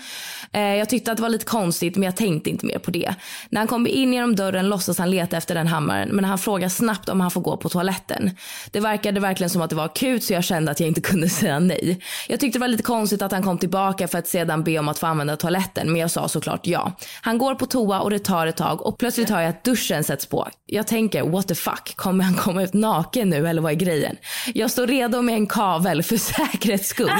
Eh, 0.51 0.75
jag 0.75 0.89
tyckte 0.89 1.11
att 1.11 1.17
det 1.17 1.21
var 1.21 1.29
lite 1.29 1.45
konstigt 1.45 1.95
men 1.95 2.03
jag 2.03 2.15
tänkte 2.15 2.49
inte 2.49 2.65
mer 2.65 2.79
på 2.79 2.91
det. 2.91 3.15
När 3.49 3.61
han 3.61 3.67
kom 3.67 3.87
in 3.87 4.13
genom 4.13 4.35
dörren 4.35 4.69
låtsas 4.69 4.97
han 4.97 5.11
leta 5.11 5.37
efter 5.37 5.55
den 5.55 5.67
hammaren 5.67 6.09
men 6.09 6.25
han 6.25 6.37
frågar 6.37 6.69
snabbt 6.69 7.09
om 7.09 7.21
han 7.21 7.31
får 7.31 7.41
gå 7.41 7.57
på 7.57 7.69
toaletten. 7.69 8.31
Det 8.71 8.79
verkade 8.79 9.19
verkligen 9.19 9.49
som 9.49 9.61
att 9.61 9.69
det 9.69 9.75
var 9.75 9.85
akut 9.85 10.23
så 10.23 10.33
jag 10.33 10.43
kände 10.43 10.71
att 10.71 10.79
jag 10.79 10.87
inte 10.87 11.01
kunde 11.11 11.29
säga 11.29 11.59
nej. 11.59 11.99
Jag 12.27 12.39
tyckte 12.39 12.59
det 12.59 12.61
var 12.61 12.67
lite 12.67 12.83
konstigt 12.83 13.21
att 13.21 13.31
han 13.31 13.43
kom 13.43 13.57
tillbaka 13.57 14.07
för 14.07 14.17
att 14.17 14.27
sedan 14.27 14.63
be 14.63 14.79
om 14.79 14.87
att 14.87 14.99
få 14.99 15.07
använda 15.07 15.37
toaletten 15.37 15.91
men 15.91 16.01
jag 16.01 16.11
sa 16.11 16.27
såklart 16.27 16.67
ja. 16.67 16.91
Han 17.21 17.37
går 17.37 17.55
på 17.55 17.65
toa 17.65 17.99
och 17.99 18.09
det 18.09 18.19
tar 18.19 18.47
ett 18.47 18.57
tag 18.57 18.85
och 18.85 18.97
plötsligt 18.97 19.29
hör 19.29 19.41
jag 19.41 19.49
att 19.49 19.63
duschen 19.63 20.03
sätts 20.03 20.25
på. 20.25 20.47
Jag 20.65 20.87
tänker 20.87 21.23
what 21.23 21.47
the 21.47 21.55
fuck, 21.55 21.95
kommer 21.95 22.23
han 22.23 22.33
komma 22.33 22.63
ut 22.63 22.73
naken 22.73 23.29
nu 23.29 23.47
eller 23.47 23.61
vad 23.61 23.71
är 23.71 23.75
grejen? 23.75 24.15
Jag 24.53 24.71
står 24.71 24.87
redo 24.87 25.21
med 25.21 25.35
en 25.35 25.47
kavel 25.47 26.03
för 26.03 26.17
säkerhets 26.35 26.87
skull. 26.87 27.11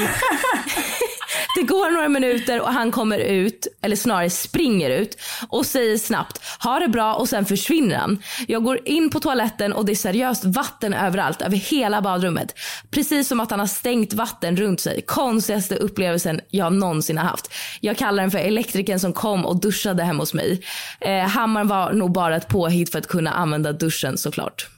Det 1.56 1.62
går 1.62 1.90
några 1.90 2.08
minuter 2.08 2.60
och 2.60 2.72
han 2.72 2.92
kommer 2.92 3.18
ut, 3.18 3.66
eller 3.82 3.96
snarare 3.96 4.30
springer 4.30 4.90
ut 4.90 5.18
och 5.48 5.66
säger 5.66 5.98
snabbt 5.98 6.40
ha 6.64 6.78
det 6.78 6.88
bra 6.88 7.14
och 7.14 7.28
sen 7.28 7.44
försvinner 7.44 7.96
han. 7.96 8.22
Jag 8.48 8.64
går 8.64 8.88
in 8.88 9.10
på 9.10 9.20
toaletten 9.20 9.72
och 9.72 9.84
det 9.84 9.92
är 9.92 9.96
seriöst 9.96 10.44
vatten 10.44 10.94
överallt, 10.94 11.42
över 11.42 11.56
hela 11.56 12.02
badrummet. 12.02 12.54
Precis 12.90 13.28
som 13.28 13.40
att 13.40 13.50
han 13.50 13.60
har 13.60 13.66
stängt 13.66 14.12
vatten 14.12 14.56
runt 14.56 14.80
sig. 14.80 15.02
Konstigaste 15.02 15.76
upplevelsen 15.76 16.40
jag 16.50 16.72
någonsin 16.72 17.18
har 17.18 17.24
haft. 17.24 17.52
Jag 17.80 17.96
kallar 17.96 18.22
den 18.22 18.30
för 18.30 18.38
elektrikern 18.38 19.00
som 19.00 19.12
kom 19.12 19.46
och 19.46 19.60
duschade 19.60 20.02
hemma 20.02 20.22
hos 20.22 20.34
mig. 20.34 20.62
Eh, 21.00 21.28
hammaren 21.28 21.68
var 21.68 21.92
nog 21.92 22.12
bara 22.12 22.36
ett 22.36 22.48
påhitt 22.48 22.92
för 22.92 22.98
att 22.98 23.08
kunna 23.08 23.30
använda 23.30 23.72
duschen 23.72 24.18
såklart. 24.18 24.68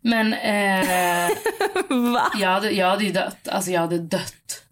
Men 0.00 0.32
eh, 0.32 1.30
Va? 2.12 2.32
jag, 2.40 2.48
hade, 2.48 2.70
jag 2.70 2.90
hade 2.90 3.04
ju 3.04 3.12
dött. 3.12 3.48
Alltså 3.48 3.70
jag 3.70 3.80
hade 3.80 3.98
dött. 3.98 4.64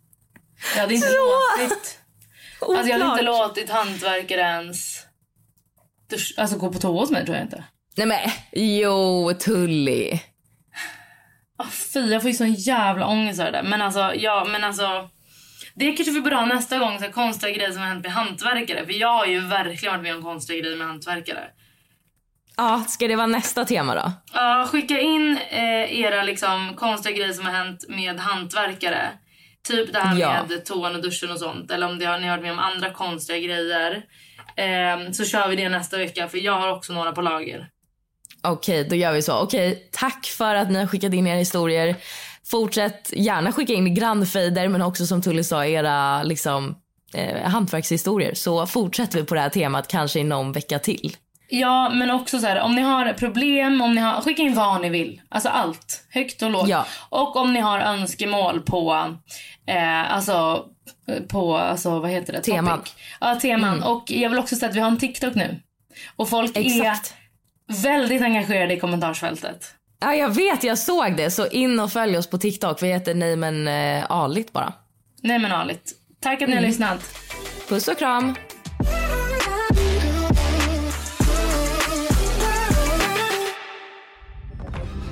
Jag 0.74 0.80
hade 0.80 0.94
inte 0.94 1.08
låtit. 1.08 1.98
Alltså 2.60 2.88
jag 2.88 2.98
hade 2.98 3.10
inte 3.12 3.22
låtit 3.22 3.70
hantverkare 3.70 4.40
ens 4.40 5.06
dusch, 6.10 6.34
alltså 6.36 6.56
gå 6.56 6.72
på 6.72 6.78
toa 6.78 7.00
hos 7.00 7.10
mig 7.10 7.24
tror 7.24 7.36
jag 7.36 7.44
inte. 7.44 7.64
Nej 7.96 8.06
men 8.06 8.18
jo, 8.52 9.32
Tully. 9.40 10.20
Oh, 11.58 11.70
fy, 11.70 12.00
jag 12.00 12.22
får 12.22 12.30
ju 12.30 12.36
sån 12.36 12.54
jävla 12.54 13.06
ångest 13.06 13.40
av 13.40 13.52
det. 13.52 13.62
Men 13.62 13.82
alltså, 13.82 14.14
ja, 14.14 14.46
men 14.50 14.64
alltså. 14.64 15.08
Det 15.74 15.92
kanske 15.92 16.12
vi 16.12 16.20
borde 16.20 16.36
ha 16.36 16.46
nästa 16.46 16.78
gång, 16.78 16.98
så 16.98 17.04
här, 17.04 17.10
konstiga 17.10 17.52
grejer 17.52 17.72
som 17.72 17.80
har 17.80 17.88
hänt 17.88 18.02
med 18.02 18.12
hantverkare. 18.12 18.86
För 18.86 18.92
jag 18.92 19.12
har 19.12 19.26
ju 19.26 19.40
verkligen 19.40 19.94
varit 19.94 20.02
med 20.02 20.16
om 20.16 20.22
konstiga 20.22 20.60
grejer 20.60 20.76
med 20.76 20.86
hantverkare. 20.86 21.44
Ja, 22.56 22.84
ska 22.88 23.08
det 23.08 23.16
vara 23.16 23.26
nästa 23.26 23.64
tema 23.64 23.94
då? 23.94 24.12
Ja, 24.32 24.68
skicka 24.70 25.00
in 25.00 25.38
eh, 25.50 26.00
era 26.00 26.22
liksom, 26.22 26.72
konstiga 26.76 27.16
grejer 27.16 27.32
som 27.32 27.46
har 27.46 27.52
hänt 27.52 27.84
med 27.88 28.20
hantverkare. 28.20 29.10
Typ 29.68 29.92
det 29.92 29.98
här 29.98 30.18
Ja. 30.18 30.46
med 30.48 30.64
toan 30.64 30.94
och 30.96 31.02
duschen 31.02 31.30
och 31.30 31.38
sånt. 31.38 31.70
Eller 31.70 31.86
om 31.86 31.98
det 31.98 32.04
har, 32.06 32.18
ni 32.18 32.26
har 32.26 32.36
varit 32.36 32.42
med 32.42 32.52
om 32.52 32.58
andra 32.58 32.92
konstiga 32.92 33.38
grejer. 33.38 34.04
Eh, 34.56 35.10
så 35.12 35.24
kör 35.24 35.48
vi 35.48 35.56
det 35.56 35.68
nästa 35.68 35.96
vecka, 35.96 36.28
för 36.28 36.38
jag 36.38 36.60
har 36.60 36.72
också 36.72 36.92
några 36.92 37.12
på 37.12 37.22
lager. 37.22 37.68
Okej, 38.42 38.84
då 38.84 38.96
gör 38.96 39.12
vi 39.12 39.22
så. 39.22 39.38
Okej, 39.38 39.88
tack 39.92 40.26
för 40.26 40.54
att 40.54 40.70
ni 40.70 40.78
har 40.78 40.86
skickat 40.86 41.14
in 41.14 41.26
era 41.26 41.36
historier. 41.38 41.96
Fortsätt 42.50 43.12
gärna 43.12 43.52
skicka 43.52 43.72
in 43.72 43.94
grannfejder 43.94 44.68
men 44.68 44.82
också 44.82 45.06
som 45.06 45.22
Tully 45.22 45.44
sa 45.44 45.64
era 45.64 46.22
liksom, 46.22 46.74
eh, 47.14 47.42
hantverkshistorier. 47.50 48.34
Så 48.34 48.66
fortsätter 48.66 49.18
vi 49.18 49.24
på 49.24 49.34
det 49.34 49.40
här 49.40 49.48
temat 49.48 49.88
kanske 49.88 50.18
i 50.20 50.24
någon 50.24 50.52
vecka 50.52 50.78
till. 50.78 51.16
Ja, 51.50 51.88
men 51.88 52.10
också 52.10 52.38
så 52.38 52.46
här, 52.46 52.60
om 52.60 52.74
ni 52.74 52.82
har 52.82 53.12
problem, 53.12 53.80
om 53.82 53.94
ni 53.94 54.00
har, 54.00 54.20
skicka 54.20 54.42
in 54.42 54.54
vad 54.54 54.80
ni 54.80 54.88
vill. 54.88 55.20
Alltså 55.28 55.48
allt. 55.48 56.04
Högt 56.10 56.42
och 56.42 56.50
lågt. 56.50 56.68
Ja. 56.68 56.86
Och 57.08 57.36
om 57.36 57.52
ni 57.52 57.60
har 57.60 57.80
önskemål 57.80 58.60
på, 58.60 59.14
eh, 59.66 60.12
alltså, 60.14 60.64
på, 61.28 61.56
alltså 61.56 61.98
vad 62.00 62.10
heter 62.10 62.32
det? 62.32 62.40
Teman. 62.40 62.78
Topic. 62.78 62.94
Ja, 63.20 63.34
teman. 63.34 63.82
Och 63.82 64.10
jag 64.10 64.30
vill 64.30 64.38
också 64.38 64.56
säga 64.56 64.68
att 64.70 64.76
vi 64.76 64.80
har 64.80 64.88
en 64.88 64.98
TikTok 64.98 65.34
nu. 65.34 65.60
Och 66.16 66.28
folk 66.28 66.56
Exakt. 66.56 67.14
är 67.68 67.82
väldigt 67.82 68.22
engagerade 68.22 68.74
i 68.74 68.80
kommentarsfältet. 68.80 69.74
Ja, 70.00 70.14
jag 70.14 70.28
vet, 70.34 70.64
jag 70.64 70.78
såg 70.78 71.16
det. 71.16 71.30
Så 71.30 71.46
in 71.46 71.80
och 71.80 71.92
följ 71.92 72.18
oss 72.18 72.30
på 72.30 72.38
TikTok. 72.38 72.82
Vi 72.82 72.88
heter 72.92 73.14
Nej 73.14 73.36
men 73.36 73.68
eh, 73.68 74.10
Aligt 74.10 74.52
bara. 74.52 74.72
Nej 75.22 75.38
men 75.38 75.52
ärligt. 75.52 75.92
Tack 76.20 76.42
att 76.42 76.48
ni 76.48 76.54
har 76.54 76.58
Mm. 76.62 76.70
lyssnat. 76.70 77.00
Puss 77.68 77.88
och 77.88 77.98
kram. 77.98 78.34